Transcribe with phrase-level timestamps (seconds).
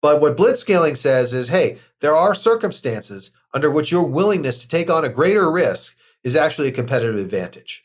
[0.00, 4.90] But what blitzscaling says is hey, there are circumstances under which your willingness to take
[4.90, 7.84] on a greater risk is actually a competitive advantage.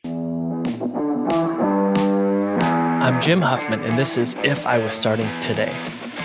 [3.01, 5.75] I'm Jim Huffman, and this is If I Was Starting Today,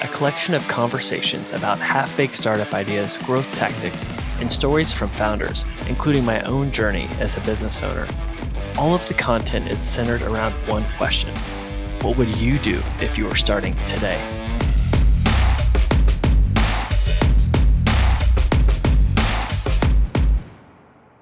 [0.03, 4.05] a collection of conversations about half baked startup ideas, growth tactics,
[4.41, 8.07] and stories from founders, including my own journey as a business owner.
[8.79, 11.35] All of the content is centered around one question
[12.03, 14.48] What would you do if you were starting today?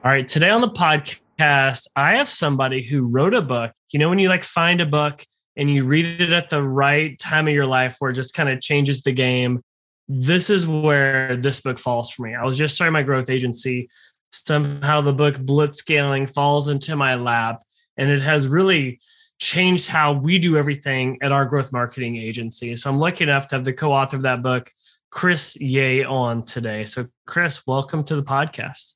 [0.06, 3.72] All right, today on the podcast, I have somebody who wrote a book.
[3.90, 7.18] You know, when you like find a book and you read it at the right
[7.18, 9.64] time of your life where it just kind of changes the game.
[10.06, 12.36] This is where this book falls for me.
[12.36, 13.88] I was just starting my growth agency.
[14.30, 17.62] Somehow the book Blitzscaling falls into my lap
[17.96, 19.00] and it has really
[19.40, 22.76] changed how we do everything at our growth marketing agency.
[22.76, 24.70] So I'm lucky enough to have the co-author of that book,
[25.10, 26.84] Chris Yeh, on today.
[26.84, 28.92] So Chris, welcome to the podcast.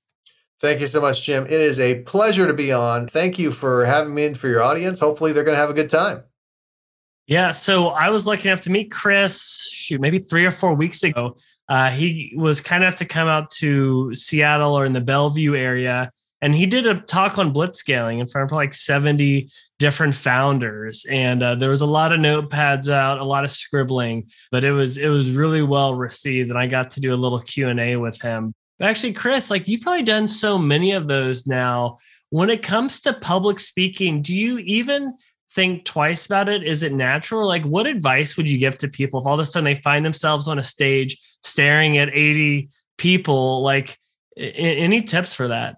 [0.61, 1.45] Thank you so much, Jim.
[1.45, 3.09] It is a pleasure to be on.
[3.09, 5.01] Thank you for having me in for your audience.
[5.01, 6.23] Hopefully they're going to have a good time.
[7.27, 11.03] Yeah, so I was lucky enough to meet Chris, shoot, maybe three or four weeks
[11.05, 11.37] ago.
[11.69, 16.11] Uh, he was kind enough to come out to Seattle or in the Bellevue area,
[16.43, 21.07] and he did a talk on blitzscaling in front of like 70 different founders.
[21.09, 24.73] And uh, there was a lot of notepads out, a lot of scribbling, but it
[24.73, 27.79] was it was really well received, and I got to do a little Q and
[27.79, 28.55] A with him.
[28.81, 31.99] But actually, Chris, like you've probably done so many of those now.
[32.31, 35.15] When it comes to public speaking, do you even
[35.53, 36.63] think twice about it?
[36.63, 37.47] Is it natural?
[37.47, 40.05] Like, what advice would you give to people if all of a sudden they find
[40.05, 43.63] themselves on a stage staring at 80 people?
[43.63, 43.99] Like,
[44.37, 45.77] any tips for that?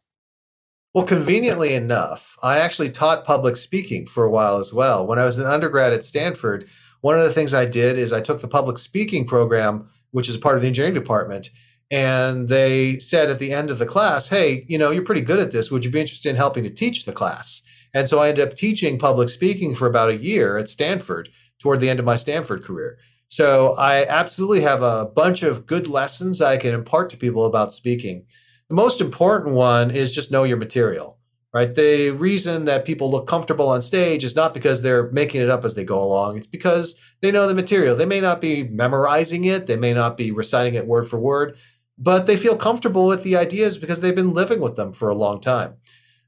[0.95, 5.07] Well, conveniently enough, I actually taught public speaking for a while as well.
[5.07, 6.69] When I was an undergrad at Stanford,
[7.01, 10.37] one of the things I did is I took the public speaking program, which is
[10.37, 11.49] part of the engineering department,
[11.93, 15.39] and they said at the end of the class, Hey, you know, you're pretty good
[15.39, 15.71] at this.
[15.71, 17.63] Would you be interested in helping to teach the class?
[17.95, 21.29] And so I ended up teaching public speaking for about a year at Stanford
[21.61, 22.99] toward the end of my Stanford career.
[23.29, 27.75] So I absolutely have a bunch of good lessons I can impart to people about
[27.75, 28.25] speaking.
[28.69, 31.19] The most important one is just know your material,
[31.53, 31.75] right?
[31.75, 35.65] The reason that people look comfortable on stage is not because they're making it up
[35.65, 36.39] as they go along.
[36.39, 37.97] It's because they know the material.
[37.97, 41.59] They may not be memorizing it, they may not be reciting it word for word,
[42.03, 45.15] but they feel comfortable with the ideas because they've been living with them for a
[45.15, 45.75] long time.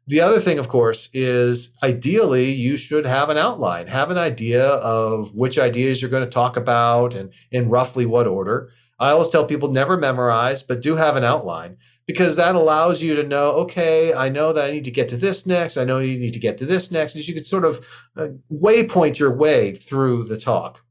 [0.07, 4.65] The other thing, of course, is ideally you should have an outline, have an idea
[4.65, 8.71] of which ideas you're going to talk about and in roughly what order.
[9.01, 13.17] I always tell people never memorize, but do have an outline because that allows you
[13.17, 15.77] to know, okay, I know that I need to get to this next.
[15.77, 17.17] I know you need to get to this next.
[17.17, 17.85] As you can sort of
[18.17, 20.84] uh, waypoint your way through the talk.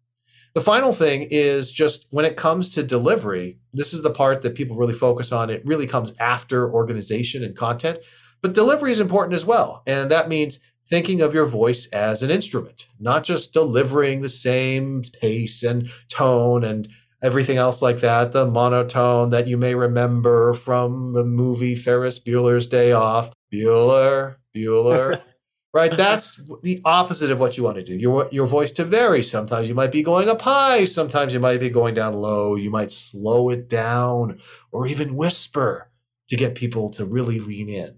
[0.53, 4.53] The final thing is just when it comes to delivery, this is the part that
[4.53, 5.50] people really focus on.
[5.50, 8.00] It really comes after organization and content.
[8.41, 9.81] But delivery is important as well.
[9.88, 15.02] And that means thinking of your voice as an instrument, not just delivering the same
[15.22, 16.88] pace and tone and
[17.24, 22.68] everything else like that, the monotone that you may remember from the movie Ferris Bueller's
[22.68, 23.31] Day Off.
[23.52, 25.22] Bueller, Bueller.
[25.73, 25.95] right?
[25.95, 27.95] That's the opposite of what you want to do.
[27.95, 29.23] Your your voice to vary.
[29.23, 32.56] Sometimes you might be going up high, sometimes you might be going down low.
[32.56, 34.39] You might slow it down
[34.72, 35.89] or even whisper
[36.29, 37.95] to get people to really lean in.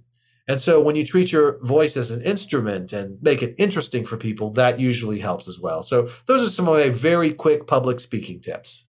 [0.48, 4.16] And so when you treat your voice as an instrument and make it interesting for
[4.16, 5.82] people, that usually helps as well.
[5.82, 8.85] So those are some of my very quick public speaking tips.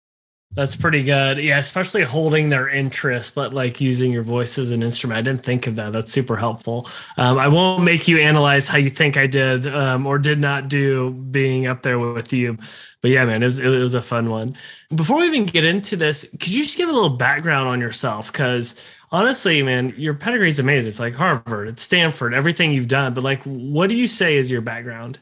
[0.53, 1.37] That's pretty good.
[1.37, 5.17] Yeah, especially holding their interest, but like using your voice as an instrument.
[5.17, 5.93] I didn't think of that.
[5.93, 6.89] That's super helpful.
[7.15, 10.67] Um, I won't make you analyze how you think I did um, or did not
[10.67, 12.57] do being up there with you.
[12.99, 14.57] But yeah, man, it was, it was a fun one.
[14.93, 18.29] Before we even get into this, could you just give a little background on yourself?
[18.29, 18.75] Because
[19.09, 20.89] honestly, man, your pedigree is amazing.
[20.89, 23.13] It's like Harvard, it's Stanford, everything you've done.
[23.13, 25.19] But like, what do you say is your background?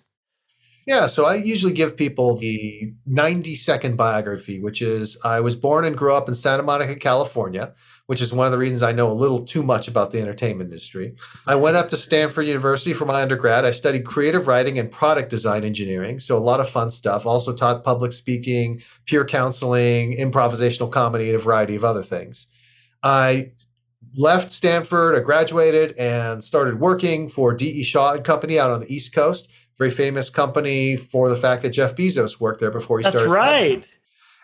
[0.89, 5.85] Yeah, so I usually give people the 90 second biography, which is I was born
[5.85, 7.75] and grew up in Santa Monica, California,
[8.07, 10.71] which is one of the reasons I know a little too much about the entertainment
[10.71, 11.13] industry.
[11.45, 13.65] I went up to Stanford University for my undergrad.
[13.65, 17.27] I studied creative writing and product design engineering, so a lot of fun stuff.
[17.27, 22.47] Also taught public speaking, peer counseling, improvisational comedy, and a variety of other things.
[23.03, 23.51] I
[24.15, 27.83] left Stanford, I graduated and started working for D.E.
[27.83, 29.49] Shaw and Company out on the East Coast.
[29.79, 33.31] Very famous company for the fact that Jeff Bezos worked there before he That's started.
[33.31, 33.95] That's right.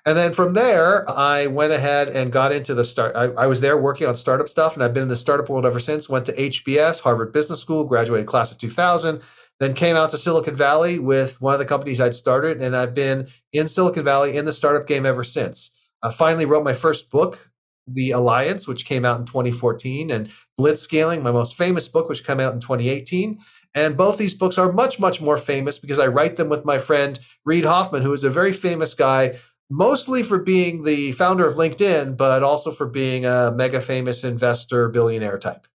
[0.08, 3.16] And then from there, I went ahead and got into the start.
[3.16, 5.66] I, I, was there working on startup stuff, and I've been in the startup world
[5.66, 6.08] ever since.
[6.08, 9.22] Went to HBS, Harvard Business School, graduated class of 2000.
[9.60, 12.94] Then came out to Silicon Valley with one of the companies I'd started, and I've
[12.94, 15.72] been in Silicon Valley in the startup game ever since.
[16.04, 17.50] I finally wrote my first book,
[17.88, 20.30] The Alliance, which came out in 2014, and
[20.60, 23.40] Blitzscaling, my most famous book, which came out in 2018.
[23.76, 26.80] And both these books are much, much more famous because I write them with my
[26.80, 29.38] friend Reid Hoffman, who is a very famous guy,
[29.70, 34.90] mostly for being the founder of LinkedIn, but also for being a mega famous investor,
[34.90, 35.68] billionaire type.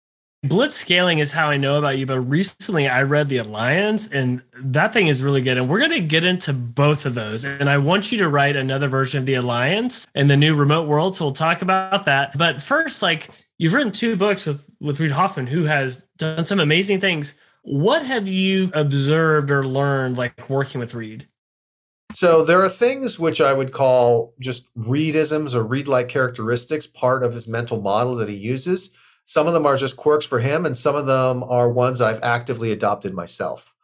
[0.47, 4.93] Blitzscaling is how I know about you, but recently I read The Alliance and that
[4.93, 5.56] thing is really good.
[5.56, 7.44] And we're going to get into both of those.
[7.44, 10.87] And I want you to write another version of The Alliance in the new remote
[10.87, 11.17] world.
[11.17, 12.39] So we'll talk about that.
[12.39, 16.61] But first, like you've written two books with, with Reid Hoffman, who has done some
[16.61, 17.35] amazing things.
[17.62, 21.28] What have you observed or learned like working with Reid?
[22.14, 27.34] So there are things which I would call just Reidisms or Reid-like characteristics, part of
[27.34, 28.90] his mental model that he uses
[29.28, 32.22] some of them are just quirks for him, and some of them are ones I've
[32.22, 33.75] actively adopted myself.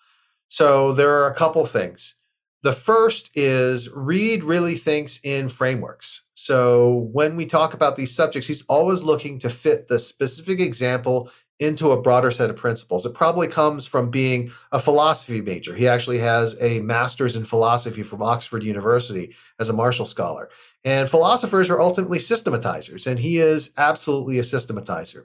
[0.49, 2.15] So there are a couple things.
[2.63, 6.23] The first is Reid really thinks in frameworks.
[6.33, 11.31] So when we talk about these subjects, he's always looking to fit the specific example
[11.61, 13.07] into a broader set of principles.
[13.07, 15.75] It probably comes from being a philosophy major.
[15.75, 20.49] He actually has a master's in philosophy from Oxford University as a Marshall Scholar.
[20.85, 25.25] And philosophers are ultimately systematizers, and he is absolutely a systematizer.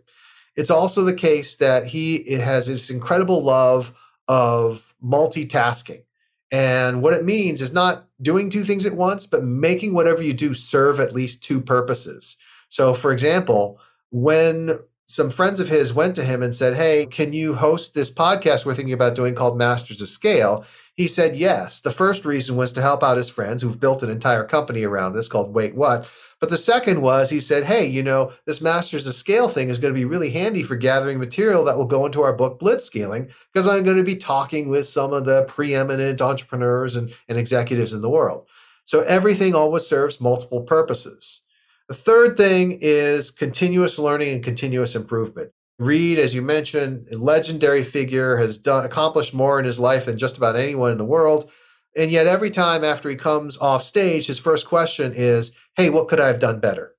[0.56, 3.94] It's also the case that he has this incredible love
[4.28, 6.04] of multitasking.
[6.52, 10.34] And what it means is not doing two things at once, but making whatever you
[10.34, 12.38] do serve at least two purposes.
[12.70, 13.80] So, for example,
[14.12, 14.80] when
[15.10, 18.64] some friends of his went to him and said, Hey, can you host this podcast
[18.64, 20.64] we're thinking about doing called Masters of Scale?
[20.94, 21.82] He said yes.
[21.82, 25.14] The first reason was to help out his friends who've built an entire company around
[25.14, 26.08] this called Wait What.
[26.40, 29.80] But the second was he said, hey, you know, this Masters of Scale thing is
[29.80, 33.34] going to be really handy for gathering material that will go into our book Blitzscaling
[33.52, 37.94] because I'm going to be talking with some of the preeminent entrepreneurs and, and executives
[37.94, 38.46] in the world.
[38.86, 41.42] So everything always serves multiple purposes.
[41.90, 45.52] The third thing is continuous learning and continuous improvement.
[45.80, 50.16] Reid, as you mentioned, a legendary figure, has done accomplished more in his life than
[50.16, 51.50] just about anyone in the world.
[51.98, 56.08] And yet, every time after he comes off stage, his first question is, Hey, what
[56.08, 56.94] could I have done better?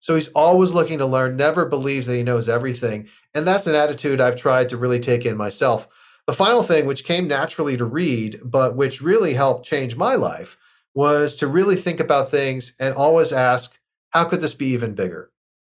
[0.00, 3.08] So he's always looking to learn, never believes that he knows everything.
[3.32, 5.88] And that's an attitude I've tried to really take in myself.
[6.26, 10.58] The final thing, which came naturally to Reid, but which really helped change my life,
[10.94, 13.75] was to really think about things and always ask,
[14.16, 15.30] How could this be even bigger?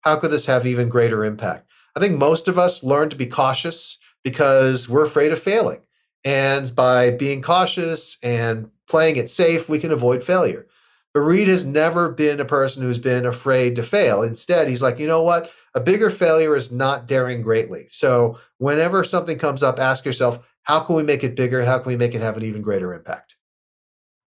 [0.01, 1.67] How could this have even greater impact?
[1.95, 5.79] I think most of us learn to be cautious because we're afraid of failing.
[6.23, 10.67] And by being cautious and playing it safe, we can avoid failure.
[11.15, 14.21] But Reid has never been a person who's been afraid to fail.
[14.21, 15.51] Instead, he's like, you know what?
[15.73, 17.87] A bigger failure is not daring greatly.
[17.89, 21.65] So whenever something comes up, ask yourself, how can we make it bigger?
[21.65, 23.26] How can we make it have an even greater impact?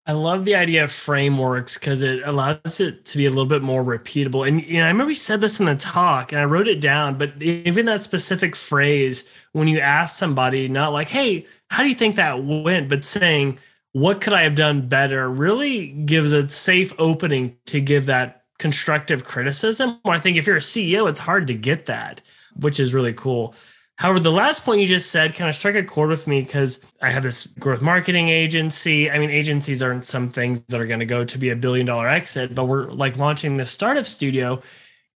[0.06, 3.62] I love the idea of frameworks because it allows it to be a little bit
[3.62, 4.48] more repeatable.
[4.48, 6.80] And you know, I remember you said this in the talk, and I wrote it
[6.80, 7.18] down.
[7.18, 11.94] But even that specific phrase, when you ask somebody, not like, "Hey, how do you
[11.94, 13.58] think that went?" but saying,
[13.92, 19.24] "What could I have done better?" really gives a safe opening to give that constructive
[19.24, 19.98] criticism.
[20.04, 22.22] I think if you're a CEO, it's hard to get that,
[22.56, 23.54] which is really cool.
[24.00, 26.80] However, the last point you just said kind of struck a chord with me because
[27.02, 29.10] I have this growth marketing agency.
[29.10, 31.84] I mean, agencies aren't some things that are going to go to be a billion
[31.84, 34.62] dollar exit, but we're like launching this startup studio.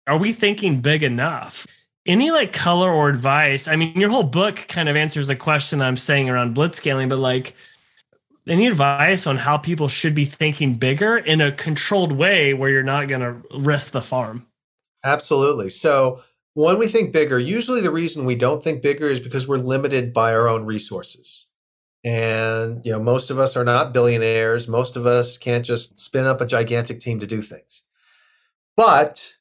[0.07, 1.68] Are we thinking big enough?
[2.07, 3.68] Any like color or advice?
[3.68, 7.19] I mean, your whole book kind of answers the question I'm saying around blitzscaling, but
[7.19, 7.54] like
[8.47, 12.81] any advice on how people should be thinking bigger in a controlled way where you're
[12.81, 14.47] not going to risk the farm?
[15.04, 15.69] Absolutely.
[15.69, 16.23] So,
[16.54, 20.14] when we think bigger, usually the reason we don't think bigger is because we're limited
[20.14, 21.48] by our own resources.
[22.04, 24.68] And you know, most of us are not billionaires.
[24.68, 27.84] Most of us can't just spin up a gigantic team to do things.
[28.76, 29.36] But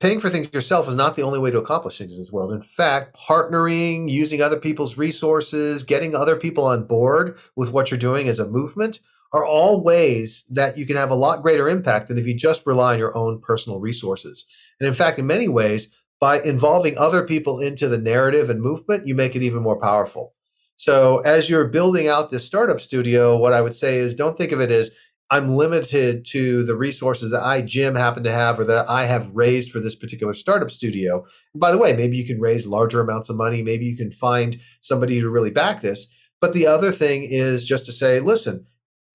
[0.00, 2.52] paying for things yourself is not the only way to accomplish things in this world.
[2.52, 7.98] In fact, partnering, using other people's resources, getting other people on board with what you're
[7.98, 9.00] doing as a movement
[9.32, 12.66] are all ways that you can have a lot greater impact than if you just
[12.66, 14.46] rely on your own personal resources.
[14.78, 15.88] And in fact, in many ways,
[16.24, 20.32] by involving other people into the narrative and movement, you make it even more powerful.
[20.76, 24.50] So, as you're building out this startup studio, what I would say is don't think
[24.50, 24.90] of it as
[25.28, 29.36] I'm limited to the resources that I, Jim, happen to have or that I have
[29.36, 31.26] raised for this particular startup studio.
[31.52, 33.62] And by the way, maybe you can raise larger amounts of money.
[33.62, 36.06] Maybe you can find somebody to really back this.
[36.40, 38.64] But the other thing is just to say, listen,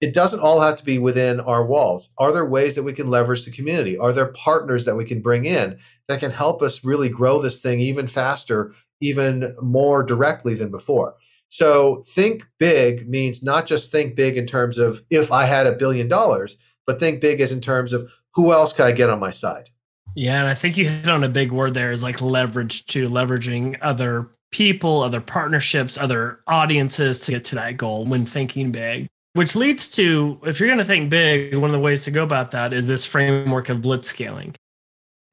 [0.00, 2.10] it doesn't all have to be within our walls.
[2.18, 3.98] Are there ways that we can leverage the community?
[3.98, 5.78] Are there partners that we can bring in
[6.08, 11.16] that can help us really grow this thing even faster, even more directly than before?
[11.50, 15.72] So, think big means not just think big in terms of if I had a
[15.72, 19.18] billion dollars, but think big as in terms of who else can I get on
[19.18, 19.68] my side?
[20.14, 23.08] Yeah, and I think you hit on a big word there is like leverage to
[23.08, 29.08] leveraging other people, other partnerships, other audiences to get to that goal when thinking big.
[29.34, 32.24] Which leads to, if you're going to think big, one of the ways to go
[32.24, 34.56] about that is this framework of blitzscaling.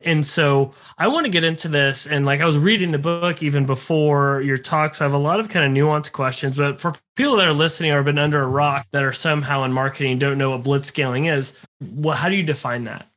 [0.02, 2.06] And so I want to get into this.
[2.06, 4.94] And like I was reading the book even before your talk.
[4.94, 6.56] So I have a lot of kind of nuanced questions.
[6.56, 9.64] But for people that are listening or have been under a rock that are somehow
[9.64, 13.08] in marketing don't know what blitzscaling is, well, how do you define that?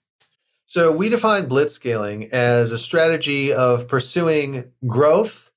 [0.64, 5.50] So we define blitzscaling as a strategy of pursuing growth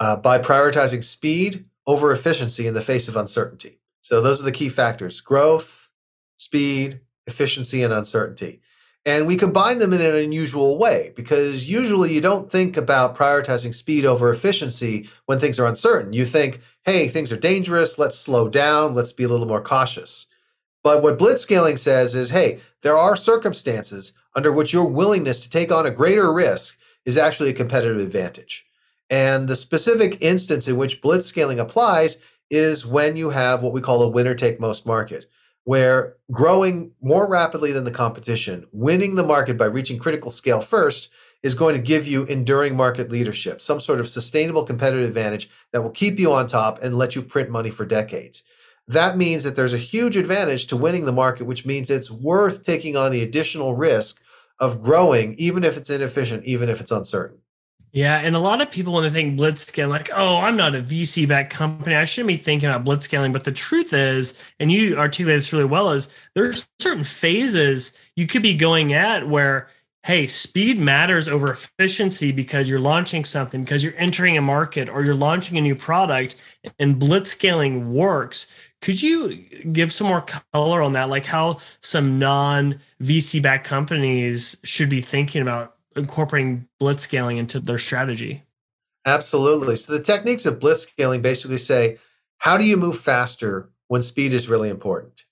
[0.00, 3.79] uh, by prioritizing speed over efficiency in the face of uncertainty.
[4.10, 5.88] So those are the key factors growth,
[6.36, 6.98] speed,
[7.28, 8.60] efficiency, and uncertainty.
[9.06, 13.72] And we combine them in an unusual way because usually you don't think about prioritizing
[13.72, 16.12] speed over efficiency when things are uncertain.
[16.12, 20.26] You think, hey, things are dangerous, let's slow down, let's be a little more cautious.
[20.82, 25.70] But what blitzscaling says is, hey, there are circumstances under which your willingness to take
[25.70, 28.66] on a greater risk is actually a competitive advantage.
[29.08, 32.18] And the specific instance in which blitzscaling applies
[32.50, 35.26] is when you have what we call a winner take most market
[35.64, 41.10] where growing more rapidly than the competition, winning the market by reaching critical scale first,
[41.42, 45.82] is going to give you enduring market leadership, some sort of sustainable competitive advantage that
[45.82, 48.42] will keep you on top and let you print money for decades.
[48.88, 52.64] That means that there's a huge advantage to winning the market, which means it's worth
[52.64, 54.20] taking on the additional risk
[54.58, 57.38] of growing, even if it's inefficient, even if it's uncertain.
[57.92, 60.82] Yeah, and a lot of people when they think blitzscaling, like, oh, I'm not a
[60.82, 61.96] VC backed company.
[61.96, 63.32] I shouldn't be thinking about blitzscaling.
[63.32, 68.28] But the truth is, and you articulate this really well, is there's certain phases you
[68.28, 69.68] could be going at where,
[70.04, 75.04] hey, speed matters over efficiency because you're launching something, because you're entering a market or
[75.04, 76.36] you're launching a new product,
[76.78, 78.46] and blitzscaling works.
[78.82, 79.34] Could you
[79.72, 85.00] give some more color on that, like how some non VC backed companies should be
[85.00, 88.44] thinking about incorporating blitzscaling into their strategy?
[89.06, 89.76] Absolutely.
[89.76, 91.98] So the techniques of blitzscaling basically say,
[92.38, 95.24] how do you move faster when speed is really important?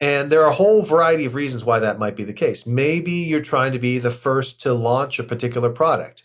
[0.00, 2.66] And there are a whole variety of reasons why that might be the case.
[2.66, 6.24] Maybe you're trying to be the first to launch a particular product.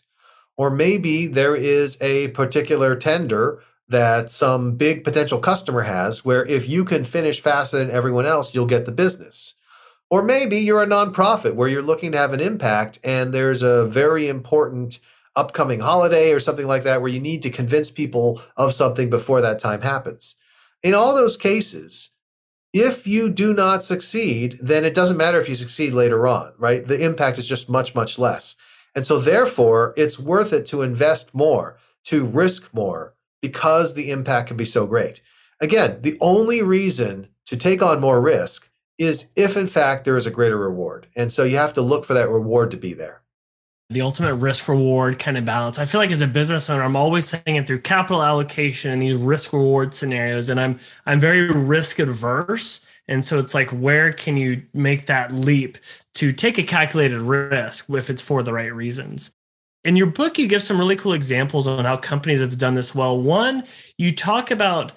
[0.57, 6.67] Or maybe there is a particular tender that some big potential customer has where if
[6.67, 9.53] you can finish faster than everyone else, you'll get the business.
[10.11, 13.85] Or maybe you're a nonprofit where you're looking to have an impact and there's a
[13.85, 14.99] very important
[15.37, 19.39] upcoming holiday or something like that where you need to convince people of something before
[19.39, 20.35] that time happens.
[20.83, 22.09] In all those cases,
[22.73, 26.85] if you do not succeed, then it doesn't matter if you succeed later on, right?
[26.85, 28.57] The impact is just much, much less.
[28.93, 34.49] And so, therefore, it's worth it to invest more, to risk more, because the impact
[34.49, 35.21] can be so great.
[35.61, 38.67] Again, the only reason to take on more risk
[39.01, 41.07] is if in fact there is a greater reward.
[41.15, 43.21] And so you have to look for that reward to be there.
[43.89, 45.79] The ultimate risk reward kind of balance.
[45.79, 49.17] I feel like as a business owner, I'm always thinking through capital allocation and these
[49.17, 50.49] risk reward scenarios.
[50.49, 52.85] And I'm I'm very risk adverse.
[53.07, 55.79] And so it's like, where can you make that leap
[56.13, 59.31] to take a calculated risk if it's for the right reasons?
[59.83, 62.93] In your book, you give some really cool examples on how companies have done this
[62.93, 63.19] well.
[63.19, 63.63] One,
[63.97, 64.93] you talk about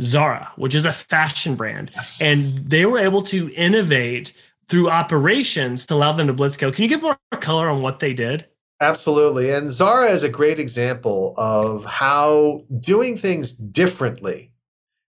[0.00, 1.90] Zara, which is a fashion brand.
[1.94, 2.20] Yes.
[2.20, 4.32] And they were able to innovate
[4.68, 6.74] through operations to allow them to blitzscale.
[6.74, 8.46] Can you give more color on what they did?
[8.80, 9.50] Absolutely.
[9.50, 14.52] And Zara is a great example of how doing things differently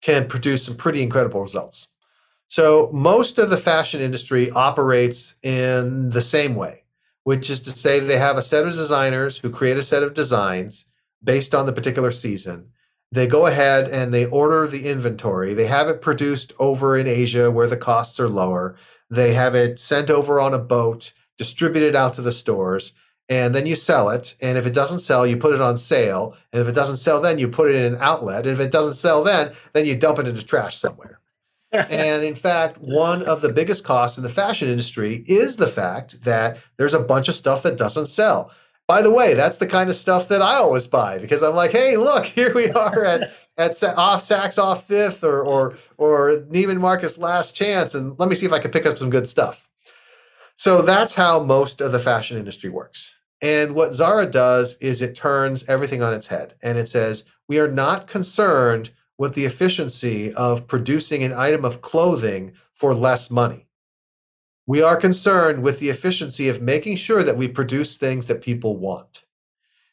[0.02, 1.90] can produce some pretty incredible results.
[2.50, 6.84] So, most of the fashion industry operates in the same way,
[7.24, 10.13] which is to say, they have a set of designers who create a set of
[10.13, 10.86] designs
[11.24, 12.68] based on the particular season
[13.13, 15.53] they go ahead and they order the inventory.
[15.53, 18.75] They have it produced over in Asia where the costs are lower.
[19.08, 22.93] They have it sent over on a boat, distributed out to the stores,
[23.29, 24.36] and then you sell it.
[24.41, 26.36] And if it doesn't sell, you put it on sale.
[26.51, 28.48] And if it doesn't sell, then you put it in an outlet.
[28.48, 31.20] And if it doesn't sell, then then you dump it into trash somewhere.
[31.72, 36.24] and in fact, one of the biggest costs in the fashion industry is the fact
[36.24, 38.51] that there's a bunch of stuff that doesn't sell.
[38.88, 41.72] By the way, that's the kind of stuff that I always buy because I'm like,
[41.72, 46.80] hey, look, here we are at at off Saks off Fifth or or or Neiman
[46.80, 49.70] Marcus Last Chance, and let me see if I can pick up some good stuff.
[50.58, 53.13] So that's how most of the fashion industry works.
[53.42, 57.60] And what Zara does is it turns everything on its head and it says, we
[57.60, 63.68] are not concerned with the efficiency of producing an item of clothing for less money.
[64.65, 68.77] We are concerned with the efficiency of making sure that we produce things that people
[68.77, 69.25] want.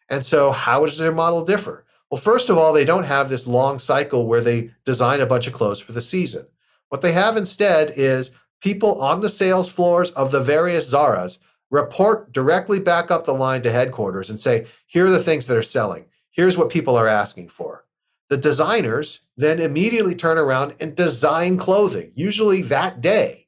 [0.08, 1.84] And so, how does their model differ?
[2.10, 5.46] Well, first of all, they don't have this long cycle where they design a bunch
[5.46, 6.46] of clothes for the season.
[6.88, 11.38] What they have instead is people on the sales floors of the various Zaras
[11.70, 15.56] report directly back up the line to headquarters and say, here are the things that
[15.56, 16.06] are selling.
[16.32, 17.84] Here's what people are asking for.
[18.28, 23.39] The designers then immediately turn around and design clothing, usually that day,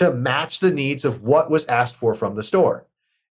[0.00, 2.86] to match the needs of what was asked for from the store.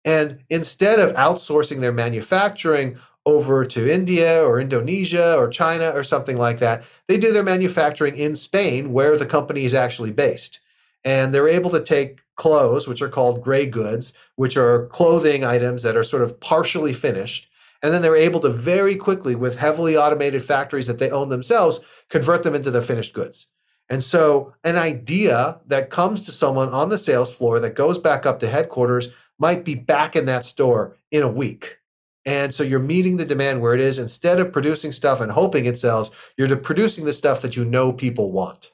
[0.05, 6.37] And instead of outsourcing their manufacturing over to India or Indonesia or China or something
[6.37, 10.61] like that, they do their manufacturing in Spain, where the company is actually based.
[11.05, 15.83] And they're able to take clothes, which are called gray goods, which are clothing items
[15.85, 17.49] that are sort of partially finished.
[17.83, 21.81] And then they're able to very quickly, with heavily automated factories that they own themselves,
[22.11, 23.47] convert them into the finished goods.
[23.91, 28.27] And so, an idea that comes to someone on the sales floor that goes back
[28.27, 31.79] up to headquarters might be back in that store in a week.
[32.25, 33.99] And so you're meeting the demand where it is.
[33.99, 37.93] Instead of producing stuff and hoping it sells, you're producing the stuff that you know
[37.93, 38.73] people want.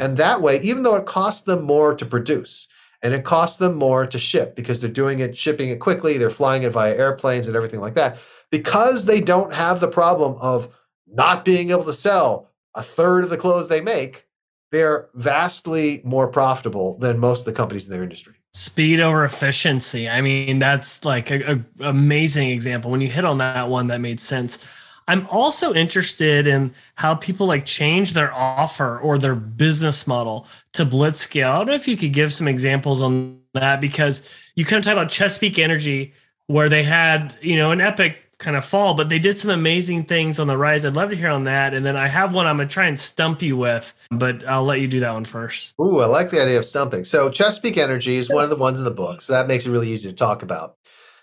[0.00, 2.66] And that way, even though it costs them more to produce
[3.02, 6.30] and it costs them more to ship because they're doing it, shipping it quickly, they're
[6.30, 8.18] flying it via airplanes and everything like that,
[8.50, 10.74] because they don't have the problem of
[11.06, 14.25] not being able to sell a third of the clothes they make,
[14.72, 18.34] they're vastly more profitable than most of the companies in their industry.
[18.52, 20.08] Speed over efficiency.
[20.08, 22.90] I mean, that's like a, a amazing example.
[22.90, 24.58] When you hit on that one, that made sense.
[25.08, 30.84] I'm also interested in how people like change their offer or their business model to
[30.84, 31.50] blitzscale.
[31.50, 34.84] I don't know if you could give some examples on that because you kind of
[34.84, 36.12] talk about Chesapeake Energy,
[36.48, 40.04] where they had, you know, an epic kind of fall, but they did some amazing
[40.04, 40.84] things on the rise.
[40.84, 41.72] I'd love to hear on that.
[41.72, 44.64] And then I have one I'm going to try and stump you with, but I'll
[44.64, 45.72] let you do that one first.
[45.80, 47.04] Ooh, I like the idea of stumping.
[47.04, 49.22] So Chesapeake Energy is one of the ones in the book.
[49.22, 50.76] So that makes it really easy to talk about.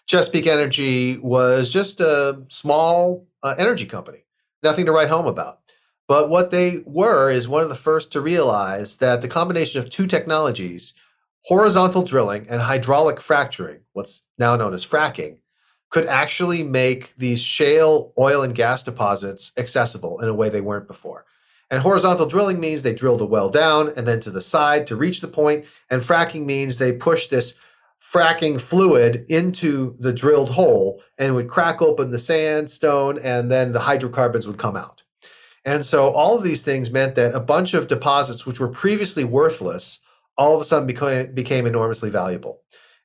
[0.08, 4.25] Chesapeake Energy was just a small uh, energy company,
[4.63, 5.60] nothing to write home about.
[6.08, 9.89] But what they were is one of the first to realize that the combination of
[9.89, 10.93] two technologies,
[11.46, 15.38] horizontal drilling and hydraulic fracturing, what's now known as fracking,
[15.94, 20.88] could actually make these shale oil and gas deposits accessible in a way they weren't
[20.88, 21.24] before.
[21.70, 24.96] And horizontal drilling means they drill the well down and then to the side to
[24.96, 27.53] reach the point, and fracking means they push this
[28.01, 33.79] fracking fluid into the drilled hole and would crack open the sandstone and then the
[33.79, 35.03] hydrocarbons would come out.
[35.64, 39.24] And so all of these things meant that a bunch of deposits which were previously
[39.24, 40.00] worthless
[40.40, 42.62] all of a sudden became, became enormously valuable.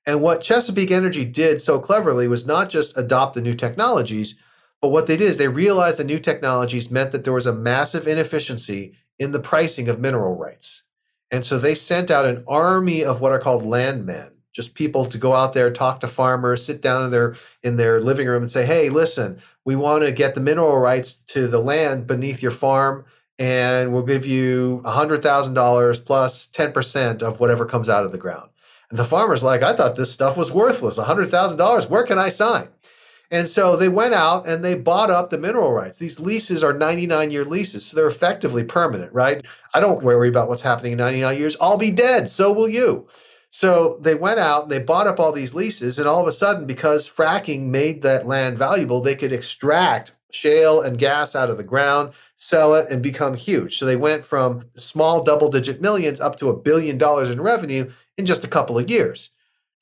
[0.09, 4.37] And what Chesapeake Energy did so cleverly was not just adopt the new technologies,
[4.81, 7.53] but what they did is they realized the new technologies meant that there was a
[7.53, 10.85] massive inefficiency in the pricing of mineral rights.
[11.31, 15.19] And so they sent out an army of what are called landmen, just people to
[15.19, 18.51] go out there, talk to farmers, sit down in their in their living room and
[18.51, 22.51] say, "Hey, listen, we want to get the mineral rights to the land beneath your
[22.51, 23.05] farm
[23.39, 28.49] and we'll give you $100,000 plus 10% of whatever comes out of the ground."
[28.91, 30.97] And the farmer's like, I thought this stuff was worthless.
[30.97, 31.91] $100,000.
[31.91, 32.69] Where can I sign?
[33.31, 35.99] And so they went out and they bought up the mineral rights.
[35.99, 39.45] These leases are 99 year leases, so they're effectively permanent, right?
[39.75, 41.57] I don't worry about what's happening in 99 years.
[41.61, 42.31] I'll be dead.
[42.31, 43.07] So will you.
[43.51, 45.99] So they went out and they bought up all these leases.
[45.99, 50.81] And all of a sudden, because fracking made that land valuable, they could extract shale
[50.81, 53.79] and gas out of the ground, sell it, and become huge.
[53.79, 57.91] So they went from small double digit millions up to a billion dollars in revenue
[58.19, 59.31] in just a couple of years.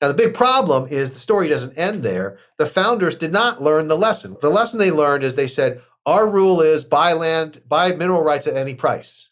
[0.01, 2.37] Now, the big problem is the story doesn't end there.
[2.59, 4.37] The founders did not learn the lesson.
[4.41, 8.45] The lesson they learned is they said, Our rule is buy land, buy mineral rights
[8.45, 9.31] at any price.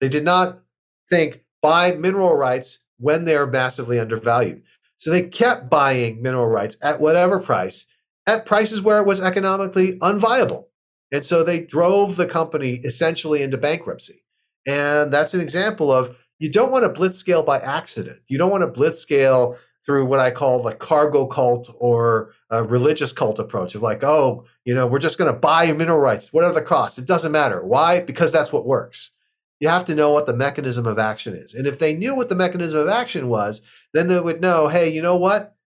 [0.00, 0.60] They did not
[1.08, 4.62] think buy mineral rights when they are massively undervalued.
[4.98, 7.86] So they kept buying mineral rights at whatever price,
[8.26, 10.64] at prices where it was economically unviable.
[11.12, 14.24] And so they drove the company essentially into bankruptcy.
[14.66, 18.20] And that's an example of you don't want to blitz scale by accident.
[18.28, 22.64] You don't want to blitz scale through what I call the cargo cult or a
[22.64, 26.32] religious cult approach of like, oh, you know, we're just going to buy mineral rights,
[26.32, 26.98] whatever the cost.
[26.98, 27.64] It doesn't matter.
[27.64, 28.00] Why?
[28.00, 29.12] Because that's what works.
[29.60, 31.54] You have to know what the mechanism of action is.
[31.54, 33.62] And if they knew what the mechanism of action was,
[33.94, 35.56] then they would know, hey, you know what?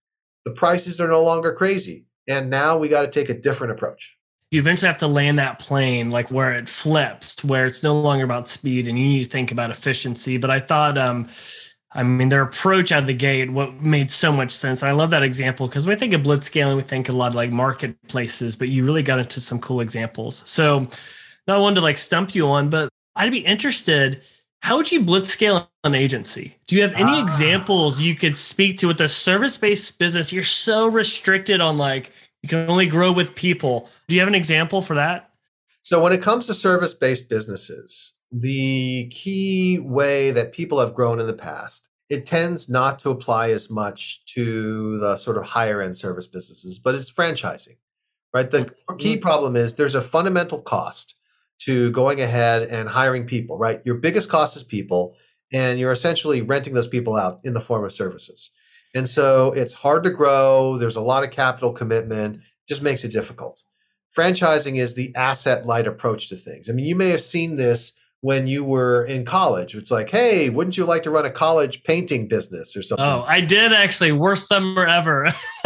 [0.45, 2.05] The prices are no longer crazy.
[2.27, 4.17] And now we got to take a different approach
[4.51, 8.23] you eventually have to land that plane like where it flips where it's no longer
[8.23, 11.27] about speed and you need to think about efficiency but i thought um
[11.93, 14.93] i mean their approach out of the gate what made so much sense and i
[14.93, 17.35] love that example because when we think of blitz scaling we think a lot of
[17.35, 20.87] like marketplaces but you really got into some cool examples so
[21.47, 24.21] not one to like stump you on but i'd be interested
[24.61, 26.55] how would you blitz scale an agency?
[26.67, 27.23] Do you have any ah.
[27.23, 30.31] examples you could speak to with a service based business?
[30.31, 32.11] You're so restricted on like
[32.43, 33.89] you can only grow with people.
[34.07, 35.29] Do you have an example for that?
[35.83, 41.19] So, when it comes to service based businesses, the key way that people have grown
[41.19, 45.81] in the past it tends not to apply as much to the sort of higher
[45.81, 47.77] end service businesses, but it's franchising,
[48.33, 48.51] right?
[48.51, 48.97] The mm-hmm.
[48.97, 51.15] key problem is there's a fundamental cost
[51.59, 53.81] to going ahead and hiring people, right?
[53.85, 55.15] Your biggest cost is people,
[55.53, 58.51] and you're essentially renting those people out in the form of services.
[58.93, 60.77] And so it's hard to grow.
[60.77, 63.61] There's a lot of capital commitment, just makes it difficult.
[64.15, 66.69] Franchising is the asset light approach to things.
[66.69, 69.75] I mean, you may have seen this when you were in college.
[69.75, 73.05] It's like, hey, wouldn't you like to run a college painting business or something?
[73.05, 74.11] Oh, I did actually.
[74.11, 75.31] Worst summer ever.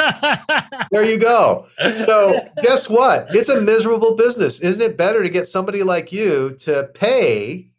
[0.91, 1.67] there you go.
[1.79, 3.27] So, guess what?
[3.35, 4.61] It's a miserable business.
[4.61, 7.69] Isn't it better to get somebody like you to pay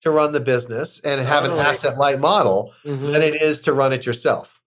[0.00, 3.12] to run the business and have an asset light model mm-hmm.
[3.12, 4.57] than it is to run it yourself?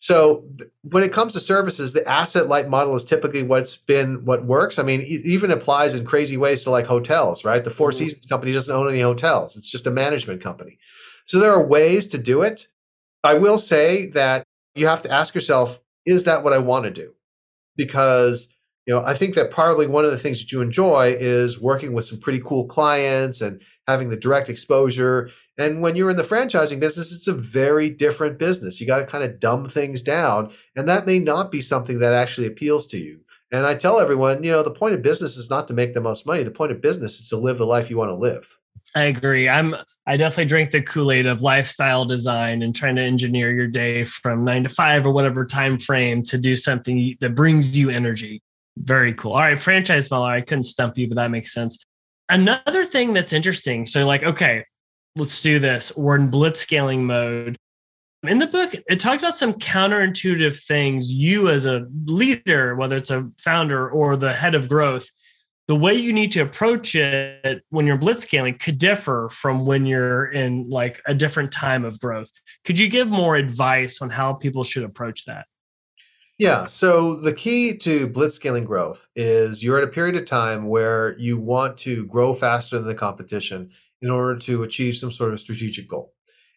[0.00, 0.48] So
[0.82, 4.78] when it comes to services, the asset light model is typically what's been what works.
[4.78, 7.62] I mean, it even applies in crazy ways to like hotels, right?
[7.62, 7.98] The 4 mm-hmm.
[7.98, 9.56] Seasons company doesn't own any hotels.
[9.56, 10.78] It's just a management company.
[11.26, 12.66] So there are ways to do it.
[13.22, 14.42] I will say that
[14.74, 17.12] you have to ask yourself, is that what I want to do?
[17.76, 18.48] Because
[18.90, 21.92] you know, I think that probably one of the things that you enjoy is working
[21.92, 25.30] with some pretty cool clients and having the direct exposure.
[25.56, 28.80] And when you're in the franchising business, it's a very different business.
[28.80, 30.52] You got to kind of dumb things down.
[30.74, 33.20] And that may not be something that actually appeals to you.
[33.52, 36.00] And I tell everyone, you know, the point of business is not to make the
[36.00, 36.42] most money.
[36.42, 38.58] The point of business is to live the life you want to live.
[38.96, 39.48] I agree.
[39.48, 39.76] I'm
[40.08, 44.44] I definitely drink the Kool-Aid of lifestyle design and trying to engineer your day from
[44.44, 48.42] 9 to 5 or whatever time frame to do something that brings you energy.
[48.82, 49.32] Very cool.
[49.32, 50.26] All right, franchise model.
[50.26, 51.84] I couldn't stump you, but that makes sense.
[52.28, 53.84] Another thing that's interesting.
[53.84, 54.64] So, like, okay,
[55.16, 55.94] let's do this.
[55.96, 57.56] We're in blitz scaling mode.
[58.22, 63.10] In the book, it talked about some counterintuitive things you, as a leader, whether it's
[63.10, 65.08] a founder or the head of growth,
[65.68, 69.86] the way you need to approach it when you're blitz scaling could differ from when
[69.86, 72.30] you're in like a different time of growth.
[72.64, 75.46] Could you give more advice on how people should approach that?
[76.40, 76.68] Yeah.
[76.68, 81.38] So the key to blitzscaling growth is you're at a period of time where you
[81.38, 85.86] want to grow faster than the competition in order to achieve some sort of strategic
[85.86, 86.14] goal.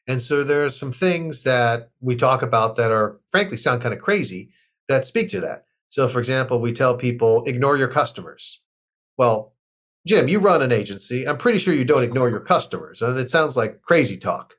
[0.08, 3.94] And so there are some things that we talk about that are frankly sound kind
[3.94, 4.52] of crazy
[4.88, 5.66] that speak to that.
[5.90, 8.62] So for example, we tell people ignore your customers.
[9.18, 9.54] Well,
[10.08, 11.28] Jim, you run an agency.
[11.28, 13.02] I'm pretty sure you don't ignore your customers.
[13.02, 14.54] And it sounds like crazy talk.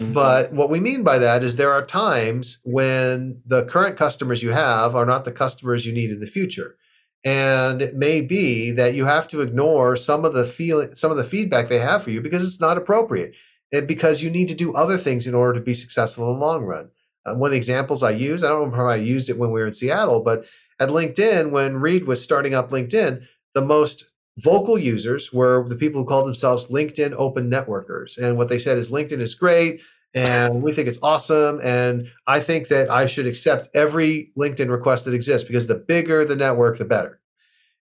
[0.00, 0.12] Mm-hmm.
[0.12, 4.50] But what we mean by that is there are times when the current customers you
[4.50, 6.76] have are not the customers you need in the future.
[7.22, 11.18] And it may be that you have to ignore some of the feeling some of
[11.18, 13.34] the feedback they have for you because it's not appropriate.
[13.72, 16.44] And because you need to do other things in order to be successful in the
[16.44, 16.90] long run.
[17.26, 19.52] Uh, one of the examples I use, I don't remember how I used it when
[19.52, 20.46] we were in Seattle, but
[20.80, 23.22] at LinkedIn, when Reid was starting up LinkedIn,
[23.54, 24.06] the most
[24.42, 28.18] vocal users were the people who called themselves LinkedIn open networkers.
[28.18, 29.80] And what they said is LinkedIn is great
[30.14, 31.60] and we think it's awesome.
[31.62, 36.24] And I think that I should accept every LinkedIn request that exists because the bigger
[36.24, 37.20] the network, the better.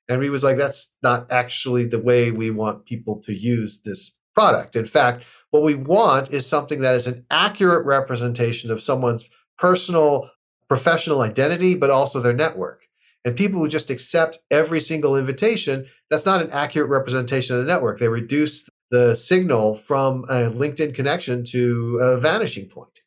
[0.07, 4.11] And Reid was like, that's not actually the way we want people to use this
[4.33, 4.75] product.
[4.75, 10.29] In fact, what we want is something that is an accurate representation of someone's personal
[10.67, 12.83] professional identity, but also their network.
[13.25, 17.71] And people who just accept every single invitation, that's not an accurate representation of the
[17.71, 17.99] network.
[17.99, 22.99] They reduce the signal from a LinkedIn connection to a vanishing point.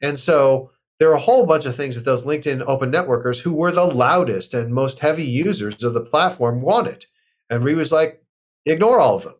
[0.00, 3.52] And so there are a whole bunch of things that those LinkedIn open networkers who
[3.52, 7.06] were the loudest and most heavy users of the platform wanted.
[7.50, 8.22] And we was like,
[8.64, 9.34] ignore all of them.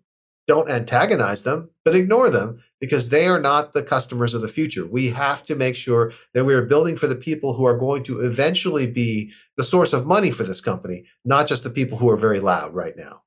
[0.49, 4.87] Don't antagonize them, but ignore them because they are not the customers of the future.
[4.87, 8.05] We have to make sure that we are building for the people who are going
[8.05, 12.11] to eventually be the source of money for this company, not just the people who
[12.11, 13.23] are very loud right now.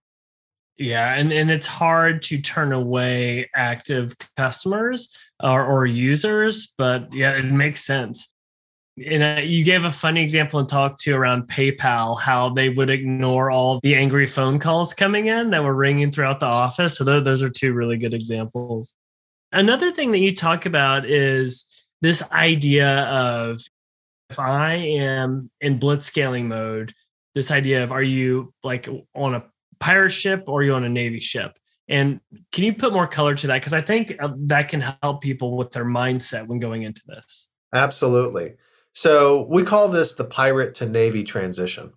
[0.78, 7.32] Yeah, and, and it's hard to turn away active customers or, or users, but yeah,
[7.32, 8.34] it makes sense.
[9.06, 12.90] And uh, you gave a funny example and talk to around PayPal, how they would
[12.90, 16.98] ignore all the angry phone calls coming in that were ringing throughout the office.
[16.98, 18.96] So th- those are two really good examples.
[19.52, 21.66] Another thing that you talk about is
[22.02, 23.60] this idea of
[24.30, 26.94] if I am in blitzscaling mode,
[27.36, 29.46] this idea of are you like on a
[29.80, 31.58] pirate ship or are you on a Navy ship?
[31.88, 32.20] And
[32.52, 33.60] can you put more color to that?
[33.60, 37.48] Because I think uh, that can help people with their mindset when going into this.
[37.74, 38.54] Absolutely.
[38.94, 41.92] So we call this the pirate to Navy transition.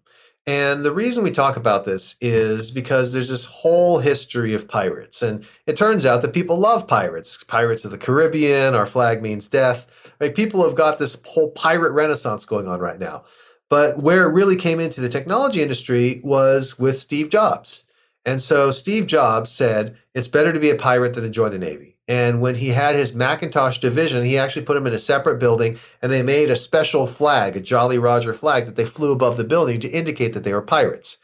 [0.47, 5.23] And the reason we talk about this is because there's this whole history of pirates.
[5.23, 7.45] And it turns out that people love pirates.
[7.45, 9.87] Pirates of the Caribbean, our flag means death.
[10.35, 13.25] People have got this whole pirate renaissance going on right now.
[13.71, 17.85] But where it really came into the technology industry was with Steve Jobs.
[18.25, 21.59] And so Steve Jobs said, it's better to be a pirate than to join the
[21.59, 21.92] Navy.
[22.09, 25.79] And when he had his Macintosh division, he actually put them in a separate building
[26.01, 29.45] and they made a special flag, a Jolly Roger flag, that they flew above the
[29.45, 31.19] building to indicate that they were pirates.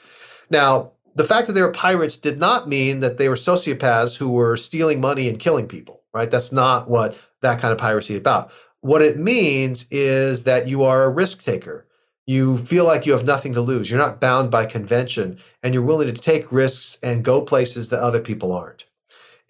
[0.51, 4.31] Now, the fact that they were pirates did not mean that they were sociopaths who
[4.31, 6.31] were stealing money and killing people, right?
[6.31, 8.53] That's not what that kind of piracy is about.
[8.81, 11.87] What it means is that you are a risk taker.
[12.27, 13.91] You feel like you have nothing to lose.
[13.91, 18.01] You're not bound by convention and you're willing to take risks and go places that
[18.01, 18.85] other people aren't.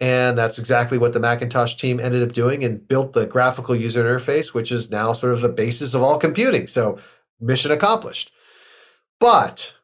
[0.00, 4.04] And that's exactly what the Macintosh team ended up doing and built the graphical user
[4.04, 6.68] interface, which is now sort of the basis of all computing.
[6.68, 6.98] So,
[7.40, 8.30] mission accomplished.
[9.18, 9.74] But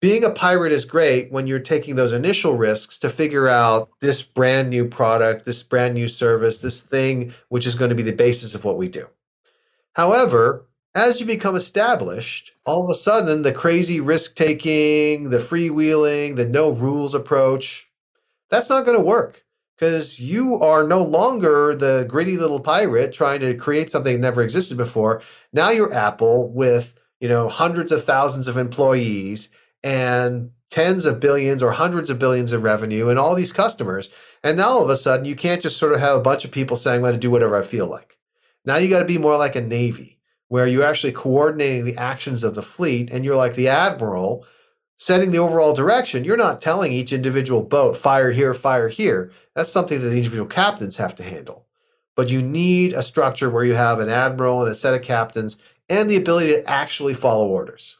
[0.00, 4.22] being a pirate is great when you're taking those initial risks to figure out this
[4.22, 8.12] brand new product, this brand new service, this thing which is going to be the
[8.12, 9.06] basis of what we do.
[9.94, 16.36] However, as you become established, all of a sudden the crazy risk taking, the freewheeling,
[16.36, 17.88] the no rules approach,
[18.54, 19.44] that's not going to work
[19.76, 24.42] because you are no longer the gritty little pirate trying to create something that never
[24.42, 25.22] existed before.
[25.52, 29.48] Now you're Apple with, you know, hundreds of thousands of employees
[29.82, 34.10] and tens of billions or hundreds of billions of revenue and all these customers.
[34.42, 36.50] And now all of a sudden you can't just sort of have a bunch of
[36.50, 38.16] people saying, I'm going to do whatever I feel like.
[38.64, 42.44] Now you got to be more like a Navy where you're actually coordinating the actions
[42.44, 44.46] of the fleet and you're like the admiral
[44.96, 46.24] setting the overall direction.
[46.24, 49.32] You're not telling each individual boat, fire here, fire here.
[49.54, 51.66] That's something that the individual captains have to handle.
[52.16, 55.56] But you need a structure where you have an admiral and a set of captains
[55.88, 57.96] and the ability to actually follow orders.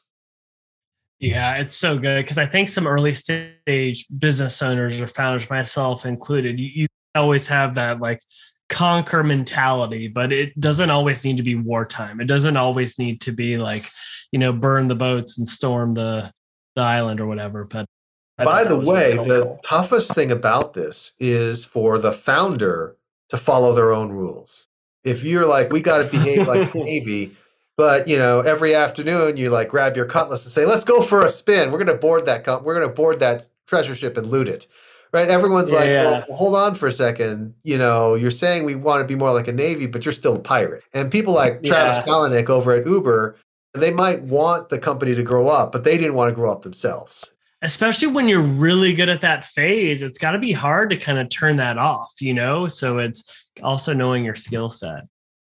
[1.18, 6.06] Yeah, it's so good because I think some early stage business owners or founders, myself
[6.06, 8.20] included, you, you always have that like
[8.68, 12.20] conquer mentality, but it doesn't always need to be wartime.
[12.20, 13.88] It doesn't always need to be like,
[14.32, 16.32] you know, burn the boats and storm the,
[16.74, 17.64] the island or whatever.
[17.64, 17.86] But
[18.38, 22.96] I by the way, really the toughest thing about this is for the founder
[23.28, 24.66] to follow their own rules.
[25.04, 27.36] If you're like, we got to behave like Navy,
[27.76, 31.24] but you know, every afternoon you like grab your cutlass and say, "Let's go for
[31.24, 31.70] a spin.
[31.70, 32.46] We're going to board that.
[32.64, 34.66] We're going to board that treasure ship and loot it."
[35.14, 35.28] right?
[35.28, 36.04] Everyone's yeah, like, yeah.
[36.04, 37.54] Well, hold on for a second.
[37.62, 40.34] You know, you're saying we want to be more like a Navy, but you're still
[40.34, 40.82] a pirate.
[40.92, 42.02] And people like Travis yeah.
[42.02, 43.36] Kalanick over at Uber,
[43.74, 46.62] they might want the company to grow up, but they didn't want to grow up
[46.62, 47.30] themselves.
[47.62, 51.18] Especially when you're really good at that phase, it's got to be hard to kind
[51.18, 52.68] of turn that off, you know?
[52.68, 55.04] So it's also knowing your skill set.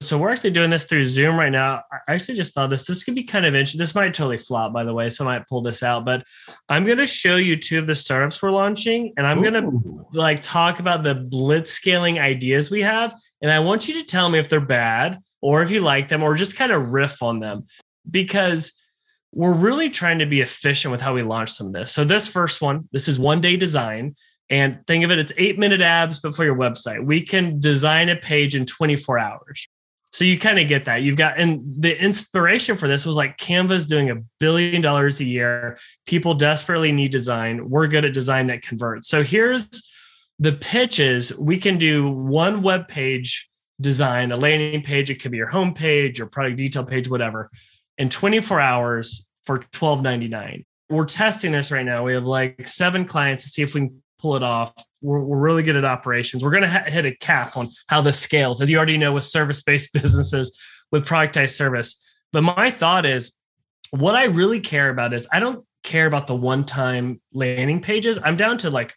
[0.02, 1.82] So we're actually doing this through Zoom right now.
[1.90, 3.78] I actually just thought this this could be kind of interesting.
[3.78, 6.04] This might totally flop, by the way, so I might pull this out.
[6.04, 6.22] But
[6.68, 10.06] I'm going to show you two of the startups we're launching, and I'm going to
[10.12, 13.14] like talk about the blitz scaling ideas we have.
[13.40, 16.22] And I want you to tell me if they're bad or if you like them,
[16.22, 17.66] or just kind of riff on them,
[18.10, 18.72] because
[19.32, 21.92] we're really trying to be efficient with how we launch some of this.
[21.92, 24.14] So this first one, this is one day design.
[24.48, 27.04] And think of it, it's eight minute abs, but for your website.
[27.04, 29.68] We can design a page in 24 hours.
[30.12, 31.02] So you kind of get that.
[31.02, 35.24] You've got, and the inspiration for this was like Canva's doing a billion dollars a
[35.24, 35.76] year.
[36.06, 37.68] People desperately need design.
[37.68, 39.08] We're good at design that converts.
[39.08, 39.68] So here's
[40.38, 41.36] the pitches.
[41.38, 45.10] We can do one web page design, a landing page.
[45.10, 47.50] It could be your home page, your product detail page, whatever,
[47.98, 50.64] in 24 hours for 12.99.
[50.88, 52.04] We're testing this right now.
[52.04, 54.72] We have like seven clients to see if we can pull it off.
[55.02, 56.42] We're, we're really good at operations.
[56.42, 59.12] We're going to ha- hit a cap on how this scales, as you already know
[59.12, 60.58] with service based businesses
[60.92, 62.02] with productized service.
[62.32, 63.32] But my thought is
[63.90, 68.18] what I really care about is I don't care about the one time landing pages.
[68.22, 68.94] I'm down to like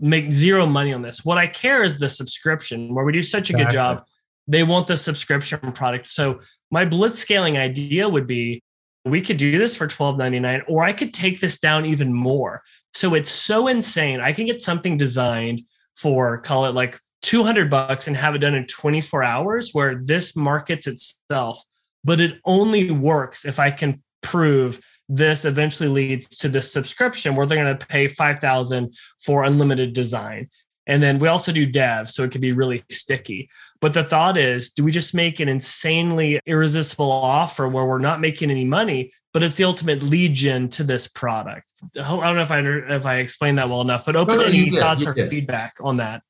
[0.00, 1.24] make zero money on this.
[1.24, 4.04] What I care is the subscription where we do such a good job.
[4.46, 6.06] They want the subscription product.
[6.08, 8.62] So my blitz scaling idea would be
[9.04, 12.62] we could do this for $12.99 or I could take this down even more.
[12.94, 14.20] So it's so insane.
[14.20, 15.62] I can get something designed
[15.96, 20.36] for call it like 200 bucks and have it done in 24 hours where this
[20.36, 21.62] markets itself,
[22.04, 27.46] but it only works if I can prove this eventually leads to this subscription where
[27.46, 30.48] they're going to pay 5000 for unlimited design
[30.88, 33.48] and then we also do dev, so it can be really sticky.
[33.80, 38.20] But the thought is, do we just make an insanely irresistible offer where we're not
[38.20, 41.70] making any money, but it's the ultimate lead gen to this product?
[41.94, 44.48] I don't know if I if I explained that well enough, but open no, no,
[44.48, 45.28] any thoughts or did.
[45.28, 46.22] feedback on that.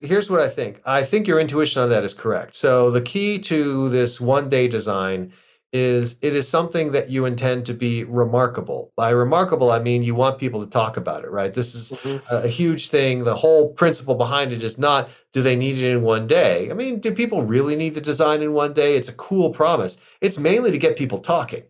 [0.00, 0.80] Here's what I think.
[0.84, 2.54] I think your intuition on that is correct.
[2.54, 5.32] So the key to this one day design
[5.72, 8.92] is it is something that you intend to be remarkable.
[8.96, 11.52] By remarkable, I mean you want people to talk about it, right?
[11.52, 12.34] This is mm-hmm.
[12.34, 13.24] a huge thing.
[13.24, 16.70] The whole principle behind it is not do they need it in one day?
[16.70, 18.96] I mean, do people really need the design in one day?
[18.96, 19.98] It's a cool promise.
[20.22, 21.64] It's mainly to get people talking.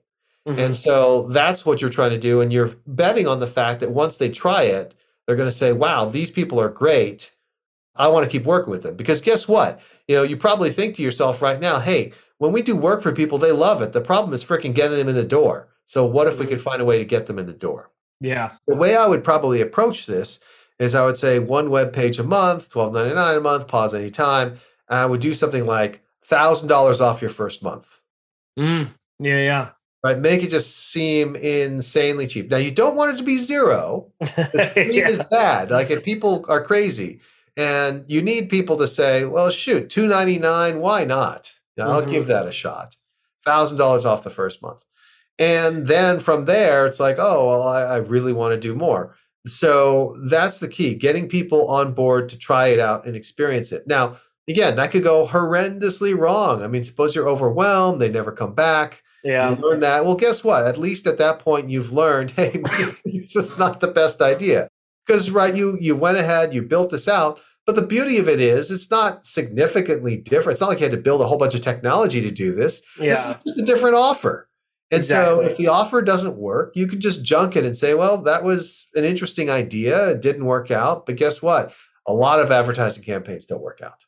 [0.47, 0.59] Mm-hmm.
[0.59, 2.41] And so that's what you're trying to do.
[2.41, 4.95] And you're betting on the fact that once they try it,
[5.27, 7.33] they're going to say, wow, these people are great.
[7.97, 9.81] I want to keep working with them because guess what?
[10.07, 13.13] You know, you probably think to yourself right now, hey, when we do work for
[13.13, 13.93] people, they love it.
[13.93, 15.69] The problem is freaking getting them in the door.
[15.87, 17.91] So what if we could find a way to get them in the door?
[18.21, 18.53] Yeah.
[18.67, 20.41] The way I would probably approach this
[20.79, 23.95] is I would say one web page a month, twelve ninety nine a month, pause
[23.95, 24.59] anytime.
[24.89, 27.87] And I would do something like thousand dollars off your first month.
[28.59, 29.69] Mm, yeah, yeah.
[30.03, 30.19] Right.
[30.19, 32.51] Make it just seem insanely cheap.
[32.51, 34.13] Now you don't want it to be zero.
[34.21, 34.45] Free
[34.99, 35.09] yeah.
[35.09, 35.71] is bad.
[35.71, 37.21] Like if people are crazy.
[37.59, 41.56] And you need people to say, well, shoot, two ninety nine, why not?
[41.79, 42.11] I'll Mhm.
[42.11, 42.97] give that a shot.
[43.45, 44.83] Thousand dollars off the first month.
[45.39, 49.15] And then from there, it's like, oh, well, I, I really want to do more.
[49.47, 53.87] So that's the key getting people on board to try it out and experience it.
[53.87, 54.17] Now,
[54.49, 56.63] again, that could go horrendously wrong.
[56.63, 59.03] I mean, suppose you're overwhelmed, they never come back.
[59.23, 59.51] Yeah.
[59.51, 60.05] You learn that.
[60.05, 60.65] Well, guess what?
[60.67, 62.63] At least at that point, you've learned, hey,
[63.05, 64.69] it's just not the best idea.
[65.07, 67.41] Because right, you you went ahead, you built this out.
[67.67, 70.55] But the beauty of it is, it's not significantly different.
[70.55, 72.81] It's not like you had to build a whole bunch of technology to do this.
[72.97, 74.49] This is just a different offer.
[74.93, 78.23] And so if the offer doesn't work, you can just junk it and say, well,
[78.23, 80.11] that was an interesting idea.
[80.11, 81.07] It didn't work out.
[81.07, 81.73] But guess what?
[82.07, 84.05] A lot of advertising campaigns don't work out.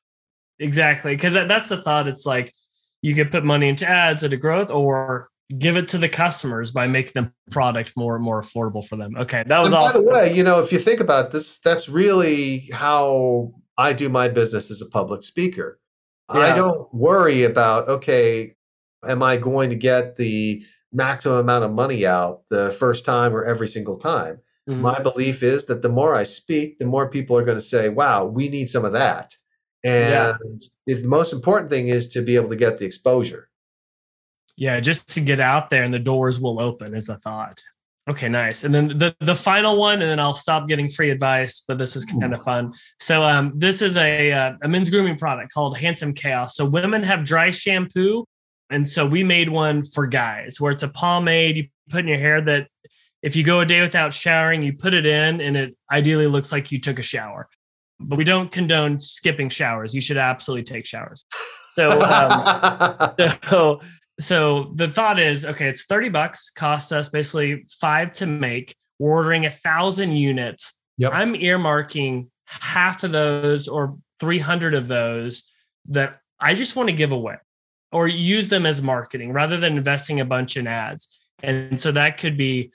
[0.61, 1.17] Exactly.
[1.17, 2.07] Because that's the thought.
[2.07, 2.55] It's like
[3.03, 6.71] you could put money into ads at a growth or give it to the customers
[6.71, 9.17] by making the product more and more affordable for them.
[9.17, 9.45] Okay.
[9.47, 12.69] That was and by the way, you know, if you think about this, that's really
[12.73, 15.81] how I do my business as a public speaker.
[16.31, 18.55] I don't worry about, okay,
[19.07, 23.45] am I going to get the maximum amount of money out the first time or
[23.45, 24.39] every single time?
[24.69, 24.81] Mhm.
[24.81, 27.89] My belief is that the more I speak, the more people are going to say,
[27.89, 29.35] wow, we need some of that.
[29.83, 30.37] And Yeah.
[30.87, 33.49] if the most important thing is to be able to get the exposure.
[34.59, 37.63] Yeah, just to get out there and the doors will open is the thought.
[38.11, 38.65] Okay, nice.
[38.65, 41.63] And then the the final one, and then I'll stop getting free advice.
[41.69, 42.73] But this is kind of fun.
[42.99, 46.57] So um, this is a uh, a men's grooming product called Handsome Chaos.
[46.57, 48.25] So women have dry shampoo,
[48.71, 52.19] and so we made one for guys where it's a pomade you put in your
[52.19, 52.67] hair that
[53.23, 56.51] if you go a day without showering, you put it in, and it ideally looks
[56.51, 57.49] like you took a shower.
[58.01, 59.95] But we don't condone skipping showers.
[59.95, 61.25] You should absolutely take showers.
[61.73, 63.13] So um,
[63.51, 63.81] so
[64.21, 69.11] so the thought is okay it's 30 bucks costs us basically five to make we're
[69.13, 71.11] ordering a thousand units Yep.
[71.15, 75.51] i'm earmarking half of those or 300 of those
[75.89, 77.37] that i just want to give away
[77.93, 82.19] or use them as marketing rather than investing a bunch in ads and so that
[82.19, 82.73] could be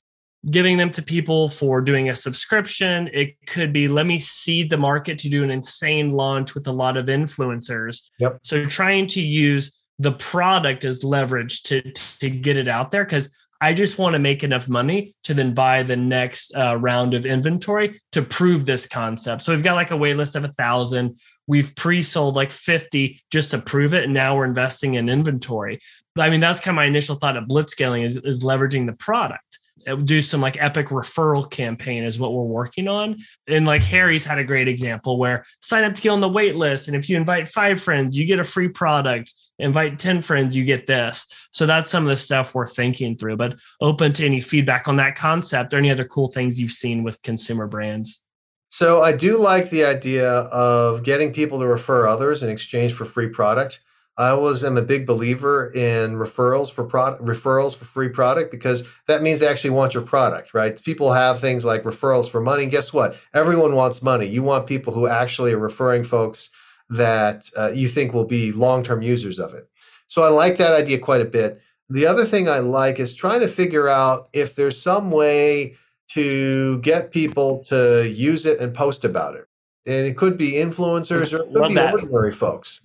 [0.49, 4.77] giving them to people for doing a subscription it could be let me seed the
[4.77, 8.39] market to do an insane launch with a lot of influencers Yep.
[8.43, 13.29] so trying to use the product is leveraged to to get it out there because
[13.63, 17.25] I just want to make enough money to then buy the next uh, round of
[17.25, 19.41] inventory to prove this concept.
[19.41, 21.17] So we've got like a wait list of a thousand.
[21.47, 24.03] We've pre-sold like 50 just to prove it.
[24.03, 25.79] And now we're investing in inventory.
[26.13, 28.97] But I mean, that's kind of my initial thought of blitzscaling is, is leveraging the
[28.97, 29.59] product.
[29.87, 33.17] Uh, Do some like epic referral campaign is what we're working on.
[33.47, 36.55] And like Harry's had a great example where sign up to get on the wait
[36.55, 36.87] list.
[36.87, 40.65] And if you invite five friends, you get a free product invite 10 friends you
[40.65, 44.41] get this so that's some of the stuff we're thinking through but open to any
[44.41, 48.23] feedback on that concept or any other cool things you've seen with consumer brands
[48.71, 53.05] So I do like the idea of getting people to refer others in exchange for
[53.05, 53.79] free product.
[54.17, 58.87] I always am a big believer in referrals for product referrals for free product because
[59.07, 60.81] that means they actually want your product, right?
[60.83, 62.67] People have things like referrals for money.
[62.67, 63.19] Guess what?
[63.33, 64.27] Everyone wants money.
[64.27, 66.51] You want people who actually are referring folks
[66.89, 69.67] that uh, you think will be long-term users of it.
[70.07, 71.59] So I like that idea quite a bit.
[71.89, 75.75] The other thing I like is trying to figure out if there's some way
[76.09, 79.47] to get people to use it and post about it.
[79.87, 81.93] And it could be influencers or it could Love be that.
[81.93, 82.81] ordinary folks.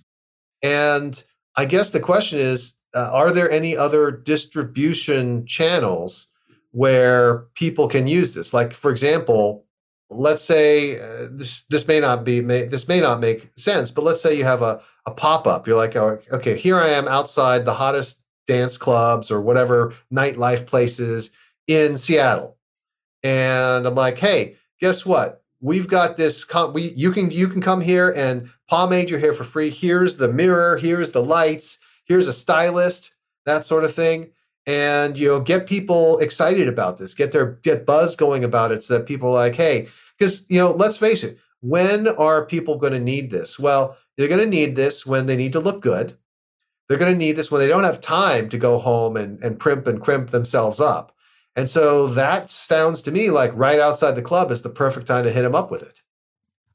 [0.61, 1.21] And
[1.55, 6.27] I guess the question is uh, are there any other distribution channels
[6.71, 8.53] where people can use this?
[8.53, 9.65] Like, for example,
[10.09, 14.03] let's say uh, this this may not be may, this may not make sense, but
[14.03, 15.67] let's say you have a, a pop up.
[15.67, 20.65] You're like, oh, okay, here I am outside the hottest dance clubs or whatever nightlife
[20.65, 21.29] places
[21.67, 22.57] in Seattle,
[23.23, 25.38] and I'm like, hey, guess what?
[25.61, 26.45] We've got this.
[26.73, 29.69] We you can you can come here and pomade your hair for free.
[29.69, 30.77] Here's the mirror.
[30.77, 31.79] Here's the lights.
[32.05, 33.11] Here's a stylist.
[33.45, 34.31] That sort of thing.
[34.65, 37.13] And you know, get people excited about this.
[37.13, 39.87] Get their get buzz going about it, so that people are like, hey,
[40.17, 41.37] because you know, let's face it.
[41.61, 43.59] When are people going to need this?
[43.59, 46.17] Well, they're going to need this when they need to look good.
[46.87, 49.59] They're going to need this when they don't have time to go home and, and
[49.59, 51.15] primp and crimp themselves up.
[51.59, 55.25] And so that sounds to me like right outside the club is the perfect time
[55.25, 56.01] to hit them up with it.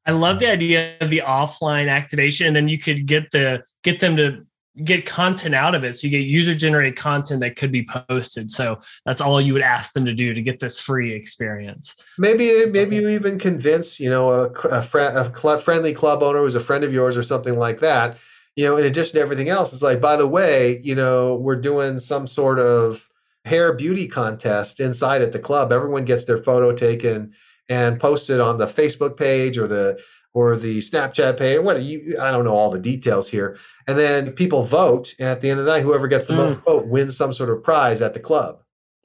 [0.04, 4.00] I love the idea of the offline activation, and then you could get the get
[4.00, 4.44] them to
[4.84, 5.98] get content out of it.
[5.98, 8.50] So you get user generated content that could be posted.
[8.50, 11.96] So that's all you would ask them to do to get this free experience.
[12.18, 16.40] Maybe maybe you even convince you know a, a, fr- a club, friendly club owner
[16.40, 18.18] who's a friend of yours or something like that.
[18.54, 21.56] You know, in addition to everything else, it's like by the way, you know, we're
[21.56, 23.08] doing some sort of
[23.44, 25.72] hair beauty contest inside at the club.
[25.72, 27.32] Everyone gets their photo taken
[27.68, 30.00] and posted on the Facebook page or the
[30.32, 31.60] or the Snapchat page.
[31.60, 32.16] What you?
[32.20, 33.58] I don't know all the details here.
[33.86, 36.38] And then people vote, and at the end of the night, whoever gets the mm.
[36.38, 38.60] most vote wins some sort of prize at the club.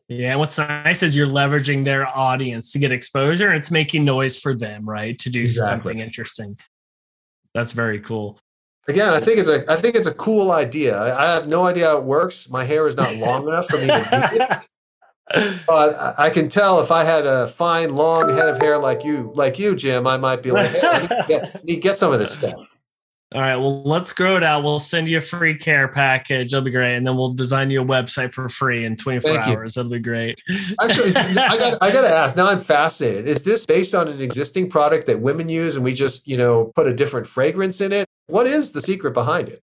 [0.07, 3.53] Yeah, what's nice is you're leveraging their audience to get exposure.
[3.53, 5.19] It's making noise for them, right?
[5.19, 5.91] To do exactly.
[5.91, 6.57] something interesting.
[7.53, 8.39] That's very cool.
[8.89, 10.97] Again, I think it's a I think it's a cool idea.
[10.97, 12.49] I, I have no idea how it works.
[12.49, 14.61] My hair is not long enough for me to do it
[15.67, 19.31] but I can tell if I had a fine, long head of hair like you,
[19.35, 21.97] like you, Jim, I might be like, hey, I need to get, need to get
[21.97, 22.78] some of this stuff.
[23.35, 23.57] All right.
[23.57, 24.63] Well, let's grow it out.
[24.63, 26.51] We'll send you a free care package.
[26.51, 26.95] It'll be great.
[26.95, 29.75] And then we'll design you a website for free in 24 Thank hours.
[29.75, 29.83] You.
[29.83, 30.39] That'll be great.
[30.81, 33.27] Actually, I got, I got to ask now I'm fascinated.
[33.27, 36.71] Is this based on an existing product that women use and we just, you know,
[36.75, 38.07] put a different fragrance in it?
[38.25, 39.61] What is the secret behind it?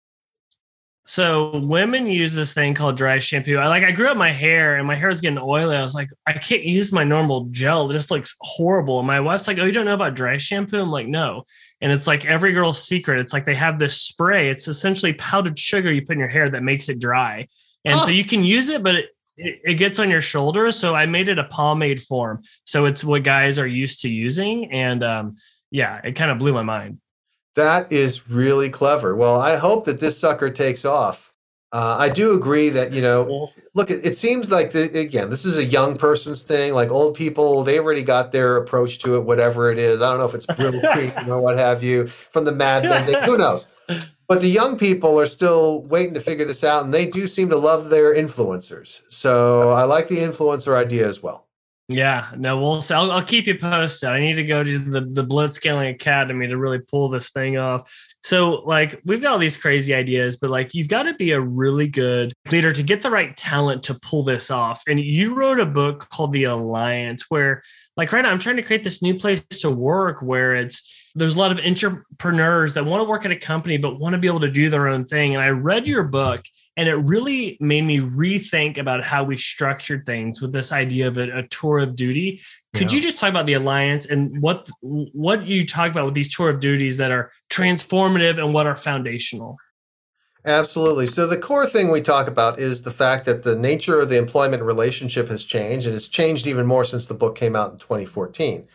[1.08, 3.58] So women use this thing called dry shampoo.
[3.58, 5.76] I like I grew up my hair and my hair was getting oily.
[5.76, 7.89] I was like, I can't use my normal gel.
[7.89, 8.97] It just looks horrible.
[8.97, 10.82] And my wife's like, Oh, you don't know about dry shampoo?
[10.82, 11.43] I'm like, no.
[11.80, 13.20] And it's like every girl's secret.
[13.20, 14.49] It's like they have this spray.
[14.49, 17.47] It's essentially powdered sugar you put in your hair that makes it dry.
[17.86, 19.06] And so you can use it, but it,
[19.38, 20.72] it, it gets on your shoulder.
[20.72, 22.41] So I made it a pomade form.
[22.64, 24.72] So it's what guys are used to using.
[24.72, 25.36] And um,
[25.70, 26.99] yeah, it kind of blew my mind.
[27.56, 29.16] That is really clever.
[29.16, 31.32] Well, I hope that this sucker takes off.
[31.72, 35.45] Uh, I do agree that you know, look, it, it seems like the, again, this
[35.45, 36.74] is a young person's thing.
[36.74, 40.01] Like old people, they already got their approach to it, whatever it is.
[40.01, 43.06] I don't know if it's Brill Creek or what have you from the Mad Men.
[43.06, 43.24] Thing.
[43.24, 43.68] Who knows?
[44.28, 47.49] But the young people are still waiting to figure this out, and they do seem
[47.49, 49.01] to love their influencers.
[49.10, 51.45] So I like the influencer idea as well.
[51.88, 52.84] Yeah, no, we'll.
[52.90, 54.10] I'll, I'll keep you posted.
[54.10, 57.92] I need to go to the the Blitzscaling Academy to really pull this thing off.
[58.24, 61.40] So, like, we've got all these crazy ideas, but like, you've got to be a
[61.40, 64.82] really good leader to get the right talent to pull this off.
[64.88, 67.62] And you wrote a book called The Alliance, where,
[67.96, 71.36] like, right now, I'm trying to create this new place to work where it's there's
[71.36, 74.28] a lot of entrepreneurs that want to work at a company but want to be
[74.28, 75.36] able to do their own thing.
[75.36, 76.42] And I read your book
[76.78, 81.17] and it really made me rethink about how we structured things with this idea of
[81.17, 82.41] a, a tour of duty.
[82.73, 82.97] Could yeah.
[82.97, 86.49] you just talk about the alliance and what what you talk about with these tour
[86.49, 89.57] of duties that are transformative and what are foundational?
[90.43, 91.07] Absolutely.
[91.07, 94.17] So the core thing we talk about is the fact that the nature of the
[94.17, 97.80] employment relationship has changed, and it's changed even more since the book came out in
[97.80, 98.67] 2014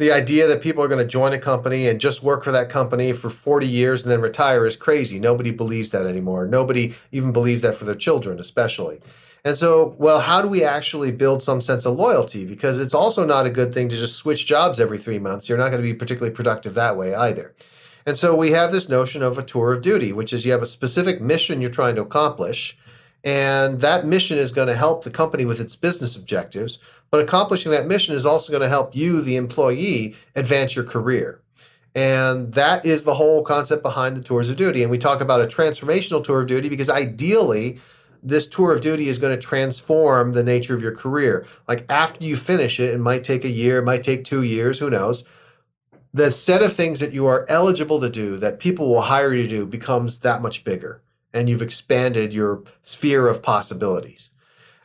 [0.00, 2.70] the idea that people are going to join a company and just work for that
[2.70, 5.20] company for 40 years and then retire is crazy.
[5.20, 6.46] Nobody believes that anymore.
[6.46, 9.00] Nobody even believes that for their children, especially.
[9.44, 12.46] And so, well, how do we actually build some sense of loyalty?
[12.46, 15.50] Because it's also not a good thing to just switch jobs every three months.
[15.50, 17.54] You're not going to be particularly productive that way either.
[18.06, 20.62] And so we have this notion of a tour of duty, which is you have
[20.62, 22.78] a specific mission you're trying to accomplish.
[23.22, 26.78] And that mission is going to help the company with its business objectives.
[27.10, 31.42] But accomplishing that mission is also going to help you, the employee, advance your career.
[31.94, 34.82] And that is the whole concept behind the tours of duty.
[34.82, 37.80] And we talk about a transformational tour of duty because ideally,
[38.22, 41.46] this tour of duty is going to transform the nature of your career.
[41.66, 44.78] Like after you finish it, it might take a year, it might take two years,
[44.78, 45.24] who knows.
[46.12, 49.44] The set of things that you are eligible to do, that people will hire you
[49.44, 51.02] to do, becomes that much bigger.
[51.32, 54.30] And you've expanded your sphere of possibilities.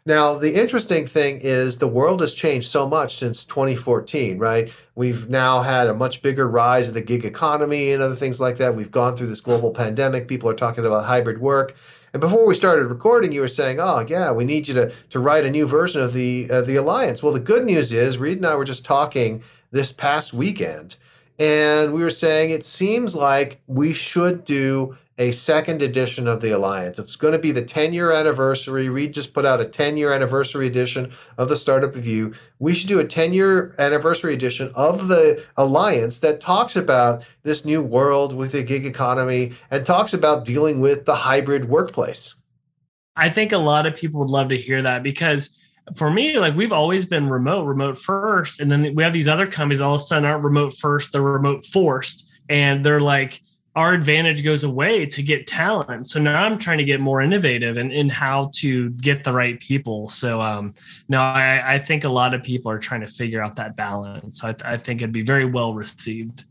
[0.07, 4.71] Now, the interesting thing is the world has changed so much since 2014, right?
[4.93, 8.57] We've now had a much bigger rise of the gig economy and other things like
[8.57, 8.75] that.
[8.75, 10.27] We've gone through this global pandemic.
[10.27, 11.75] People are talking about hybrid work.
[12.13, 15.19] And before we started recording, you were saying, "Oh, yeah, we need you to to
[15.19, 18.37] write a new version of the uh, the alliance." Well, the good news is, Reid
[18.37, 19.41] and I were just talking
[19.71, 20.97] this past weekend,
[21.39, 26.51] and we were saying it seems like we should do a second edition of the
[26.51, 26.99] Alliance.
[26.99, 28.89] It's going to be the 10 year anniversary.
[28.89, 32.33] Reid just put out a 10 year anniversary edition of the Startup of You.
[32.59, 37.63] We should do a 10 year anniversary edition of the Alliance that talks about this
[37.63, 42.35] new world with the gig economy and talks about dealing with the hybrid workplace.
[43.15, 45.57] I think a lot of people would love to hear that because
[45.95, 48.59] for me, like we've always been remote, remote first.
[48.59, 51.21] And then we have these other companies all of a sudden aren't remote first, they're
[51.21, 52.29] remote forced.
[52.49, 53.41] And they're like,
[53.75, 56.07] our advantage goes away to get talent.
[56.07, 59.59] So now I'm trying to get more innovative in, in how to get the right
[59.59, 60.09] people.
[60.09, 60.73] So um,
[61.09, 64.43] no, I, I think a lot of people are trying to figure out that balance.
[64.43, 66.45] I, I think it'd be very well received.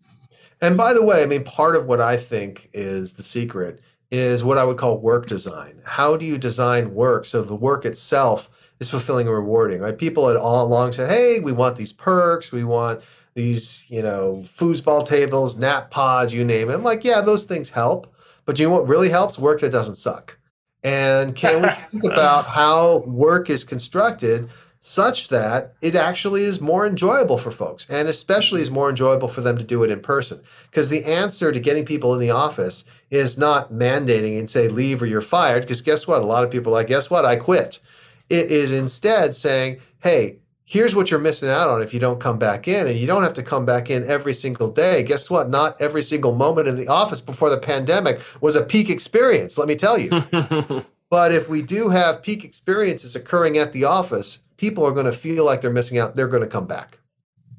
[0.61, 4.45] And by the way, I mean, part of what I think is the secret is
[4.45, 5.81] what I would call work design.
[5.83, 8.51] How do you design work so the work itself
[8.81, 9.81] is fulfilling and rewarding?
[9.81, 9.97] Right?
[9.97, 13.03] People had all along said, "Hey, we want these perks, we want
[13.35, 17.71] these, you know, foosball tables, nap pods, you name it." I'm like, yeah, those things
[17.71, 18.15] help,
[18.45, 19.39] but you know what really helps?
[19.39, 20.39] Work that doesn't suck.
[20.83, 21.69] And can we
[22.01, 24.49] think about how work is constructed
[24.87, 29.41] such that it actually is more enjoyable for folks and especially is more enjoyable for
[29.41, 30.39] them to do it in person
[30.71, 35.01] because the answer to getting people in the office is not mandating and say leave
[35.01, 37.35] or you're fired because guess what a lot of people are like guess what i
[37.35, 37.81] quit
[38.29, 42.39] it is instead saying hey here's what you're missing out on if you don't come
[42.39, 45.51] back in and you don't have to come back in every single day guess what
[45.51, 49.69] not every single moment in the office before the pandemic was a peak experience let
[49.69, 50.11] me tell you
[51.11, 55.13] but if we do have peak experiences occurring at the office people are going to
[55.13, 56.15] feel like they're missing out.
[56.15, 56.99] They're going to come back.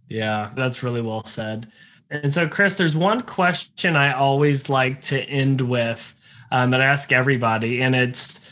[0.08, 1.72] Yeah, that's really well said.
[2.10, 6.16] And so, Chris, there's one question I always like to end with
[6.52, 8.45] um, that I ask everybody, and it's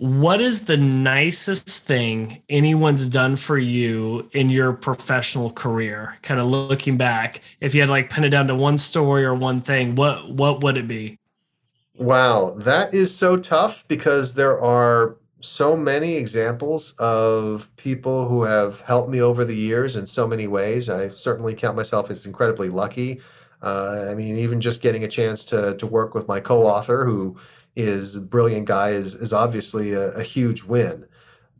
[0.00, 6.16] what is the nicest thing anyone's done for you in your professional career?
[6.22, 9.34] Kind of looking back, if you had like pin it down to one story or
[9.34, 11.18] one thing, what what would it be?
[11.96, 18.80] Wow, that is so tough because there are so many examples of people who have
[18.82, 20.88] helped me over the years in so many ways.
[20.88, 23.20] I certainly count myself as incredibly lucky.
[23.62, 27.36] Uh, I mean, even just getting a chance to to work with my co-author, who
[27.78, 31.06] is brilliant guy, is is obviously a, a huge win.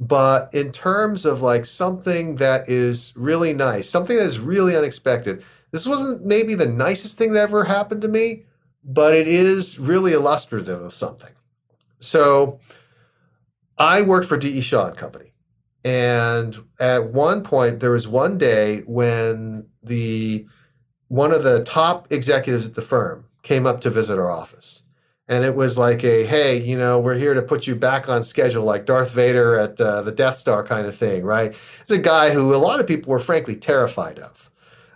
[0.01, 5.45] But in terms of like something that is really nice, something that is really unexpected,
[5.73, 8.45] this wasn't maybe the nicest thing that ever happened to me,
[8.85, 11.33] but it is really illustrative of something.
[12.01, 12.61] So
[13.77, 14.61] I worked for D.E.
[14.61, 15.33] Shaw and Company.
[15.85, 20.47] And at one point, there was one day when the
[21.09, 24.83] one of the top executives at the firm came up to visit our office.
[25.29, 28.22] And it was like a, hey, you know, we're here to put you back on
[28.22, 31.55] schedule, like Darth Vader at uh, the Death Star kind of thing, right?
[31.83, 34.51] It's a guy who a lot of people were frankly terrified of.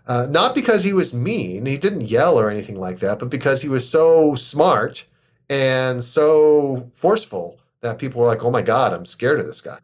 [0.06, 3.62] Uh, not because he was mean, he didn't yell or anything like that, but because
[3.62, 5.04] he was so smart
[5.48, 9.78] and so forceful that people were like, oh my God, I'm scared of this guy.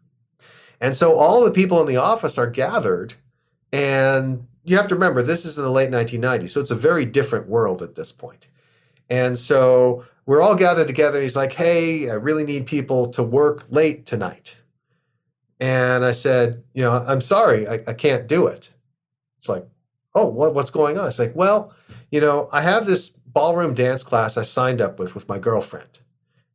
[0.81, 3.15] And so all the people in the office are gathered.
[3.73, 6.51] And you have to remember, this is in the late 1990s.
[6.51, 8.49] So it's a very different world at this point.
[9.11, 11.17] And so we're all gathered together.
[11.17, 14.59] And he's like, hey, I really need people to work late tonight.
[15.59, 18.71] And I said, you know, I'm sorry, I, I can't do it.
[19.39, 19.67] It's like,
[20.15, 21.09] oh, what, what's going on?
[21.09, 21.73] It's like, well,
[22.11, 26.01] you know, I have this ballroom dance class I signed up with with my girlfriend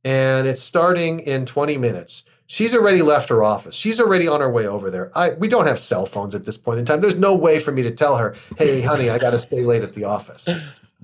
[0.04, 2.24] and it's starting in 20 minutes.
[2.46, 3.74] She's already left her office.
[3.74, 5.12] She's already on her way over there.
[5.18, 7.02] I, we don't have cell phones at this point in time.
[7.02, 9.82] There's no way for me to tell her, hey, honey, I got to stay late
[9.82, 10.48] at the office.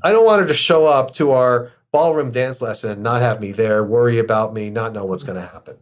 [0.04, 3.42] I don't want her to show up to our ballroom dance lesson and not have
[3.42, 5.34] me there, worry about me, not know what's mm-hmm.
[5.34, 5.78] going to happen.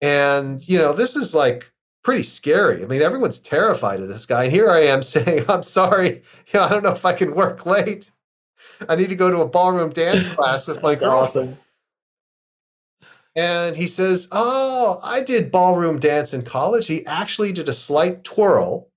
[0.00, 1.70] And, you know, this is like
[2.04, 2.82] pretty scary.
[2.82, 4.44] I mean, everyone's terrified of this guy.
[4.44, 7.34] And here I am saying, I'm sorry, you know, I don't know if I can
[7.34, 8.10] work late.
[8.88, 11.50] I need to go to a ballroom dance class with my girlfriend.
[11.50, 11.58] Awesome.
[13.34, 16.86] And he says, Oh, I did ballroom dance in college.
[16.86, 18.88] He actually did a slight twirl.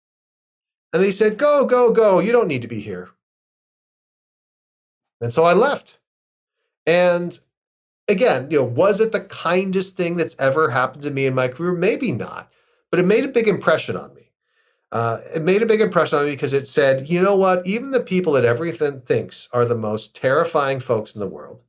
[0.93, 2.19] And he said, Go, go, go.
[2.19, 3.09] You don't need to be here.
[5.21, 5.99] And so I left.
[6.85, 7.37] And
[8.07, 11.47] again, you know, was it the kindest thing that's ever happened to me in my
[11.47, 11.73] career?
[11.73, 12.51] Maybe not,
[12.89, 14.31] but it made a big impression on me.
[14.91, 17.65] Uh, it made a big impression on me because it said, you know what?
[17.65, 21.61] Even the people that everything thinks are the most terrifying folks in the world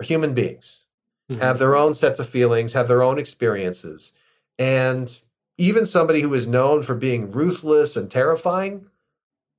[0.00, 0.82] are human beings
[1.30, 1.40] mm-hmm.
[1.40, 4.12] have their own sets of feelings, have their own experiences.
[4.58, 5.20] And
[5.58, 8.86] even somebody who is known for being ruthless and terrifying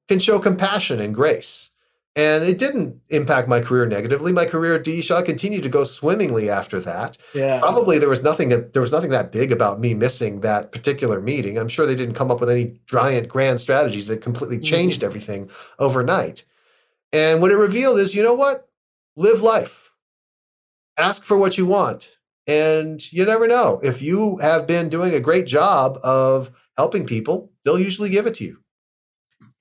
[0.07, 1.69] can show compassion and grace.
[2.15, 4.31] And it didn't impact my career negatively.
[4.31, 5.01] My career at D.
[5.01, 7.17] Shaw continued to go swimmingly after that.
[7.33, 7.59] Yeah.
[7.59, 11.19] Probably there was nothing that there was nothing that big about me missing that particular
[11.19, 11.57] meeting.
[11.57, 14.63] I'm sure they didn't come up with any giant grand strategies that completely mm-hmm.
[14.65, 15.05] changed mm-hmm.
[15.07, 15.49] everything
[15.79, 16.45] overnight.
[17.11, 18.69] And what it revealed is, you know what?
[19.15, 19.83] Live life
[20.97, 22.11] ask for what you want.
[22.45, 23.79] And you never know.
[23.83, 28.35] If you have been doing a great job of helping people, they'll usually give it
[28.35, 28.62] to you.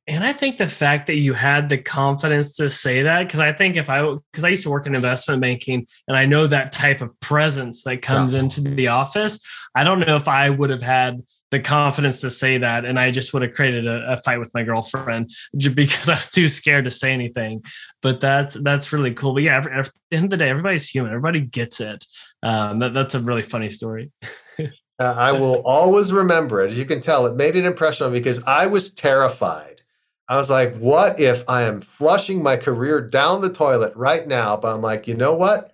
[0.09, 3.53] And I think the fact that you had the confidence to say that, because I
[3.53, 6.73] think if I, because I used to work in investment banking and I know that
[6.73, 8.41] type of presence that comes yeah.
[8.41, 9.39] into the office,
[9.77, 11.23] I don't know if I would have had
[11.53, 14.51] the confidence to say that and i just would have created a, a, fight with
[14.55, 15.31] my girlfriend
[15.75, 17.63] because i was too scared to say anything.
[18.01, 19.35] But that's that's really cool.
[19.35, 21.13] But yeah every, at the end of the day everybody's human.
[21.13, 22.07] Everybody gets it.
[22.43, 24.11] Um, that, that's a really funny story.
[24.99, 26.71] Uh, i will always remember it.
[26.71, 29.82] As you can tell it made an impression on me because i was terrified
[30.29, 34.57] I was like, what if I am flushing my career down the toilet right now?
[34.57, 35.73] But I'm like, you know what?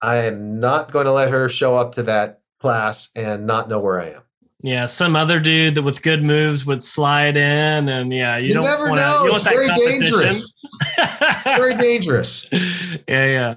[0.00, 3.80] I am not going to let her show up to that class and not know
[3.80, 4.22] where I am.
[4.60, 8.54] Yeah, some other dude that with good moves would slide in, and yeah, you, You
[8.54, 9.24] don't never wanna, know.
[9.24, 10.50] You It's very dangerous.
[11.44, 12.48] Very dangerous.
[13.08, 13.54] yeah, yeah.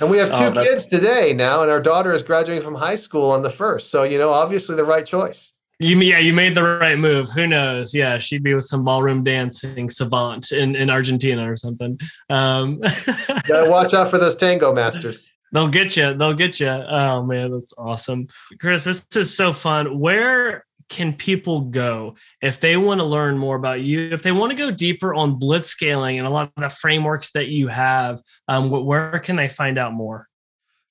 [0.00, 2.96] And we have two Oh, kids today now, and our daughter is graduating from high
[2.96, 3.90] school on the first.
[3.90, 5.51] So, you know, obviously the right choice.
[5.82, 7.28] You yeah, you made the right move.
[7.30, 7.92] Who knows?
[7.92, 11.98] Yeah, she'd be with some ballroom dancing savant in, in Argentina or something.
[12.30, 12.78] Um,
[13.48, 15.28] Gotta watch out for those tango masters.
[15.52, 16.14] they'll get you.
[16.14, 16.68] They'll get you.
[16.68, 18.28] Oh man, that's awesome,
[18.60, 18.84] Chris.
[18.84, 19.98] This is so fun.
[19.98, 24.10] Where can people go if they want to learn more about you?
[24.12, 27.32] If they want to go deeper on blitz scaling and a lot of the frameworks
[27.32, 30.28] that you have, um, where can they find out more?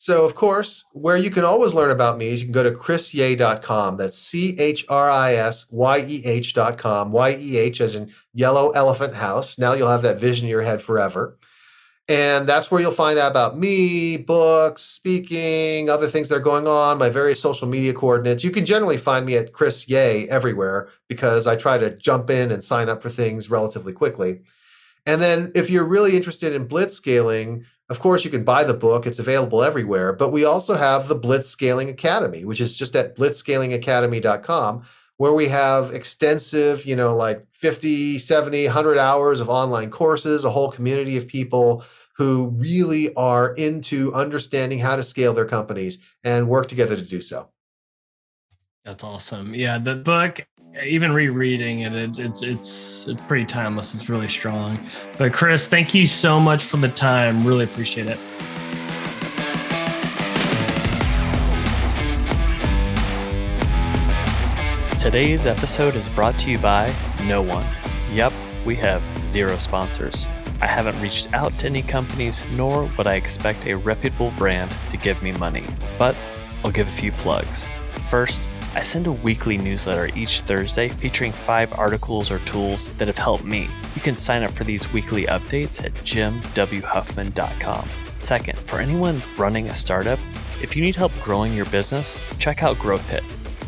[0.01, 2.71] So, of course, where you can always learn about me is you can go to
[2.71, 3.97] chrisyeh.com.
[3.97, 7.11] That's C H R I S Y E H.com.
[7.11, 9.59] Y E H as in Yellow Elephant House.
[9.59, 11.37] Now you'll have that vision in your head forever.
[12.07, 16.65] And that's where you'll find out about me, books, speaking, other things that are going
[16.65, 18.43] on, my various social media coordinates.
[18.43, 22.51] You can generally find me at Chris Yeh everywhere because I try to jump in
[22.51, 24.41] and sign up for things relatively quickly.
[25.05, 28.73] And then if you're really interested in blitz scaling, of course, you can buy the
[28.73, 29.05] book.
[29.05, 30.13] It's available everywhere.
[30.13, 34.83] But we also have the Blitz Scaling Academy, which is just at blitzscalingacademy.com,
[35.17, 40.49] where we have extensive, you know, like 50, 70, 100 hours of online courses, a
[40.49, 41.83] whole community of people
[42.15, 47.19] who really are into understanding how to scale their companies and work together to do
[47.19, 47.49] so.
[48.85, 49.53] That's awesome.
[49.53, 50.47] Yeah, the book,
[50.83, 53.93] even rereading it, it it's it's it's pretty timeless.
[53.93, 54.79] It's really strong.
[55.17, 57.45] But Chris, thank you so much for the time.
[57.45, 58.19] Really appreciate it.
[64.97, 66.93] Today's episode is brought to you by
[67.23, 67.65] no one.
[68.11, 68.31] Yep,
[68.65, 70.27] we have zero sponsors.
[70.61, 74.97] I haven't reached out to any companies, nor would I expect a reputable brand to
[74.97, 75.65] give me money.
[75.97, 76.15] But
[76.63, 77.67] I'll give a few plugs.
[78.11, 83.17] First, I send a weekly newsletter each Thursday featuring five articles or tools that have
[83.17, 83.67] helped me.
[83.95, 87.89] You can sign up for these weekly updates at jimwhuffman.com.
[88.21, 90.19] Second, for anyone running a startup,
[90.61, 93.23] if you need help growing your business, check out GrowthHit.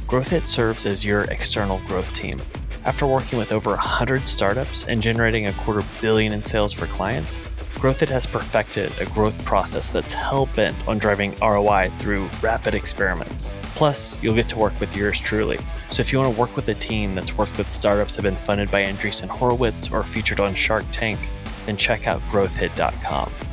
[0.08, 2.42] GrowthHit serves as your external growth team.
[2.86, 7.42] After working with over 100 startups and generating a quarter billion in sales for clients,
[7.84, 13.54] GrowthHit has perfected a growth process that's hell bent on driving ROI through rapid experiments.
[13.76, 15.60] Plus, you'll get to work with yours truly.
[15.90, 18.34] So if you want to work with a team that's worked with startups that have
[18.34, 21.20] been funded by Andreessen Horowitz or featured on Shark Tank,
[21.66, 23.53] then check out growthhit.com.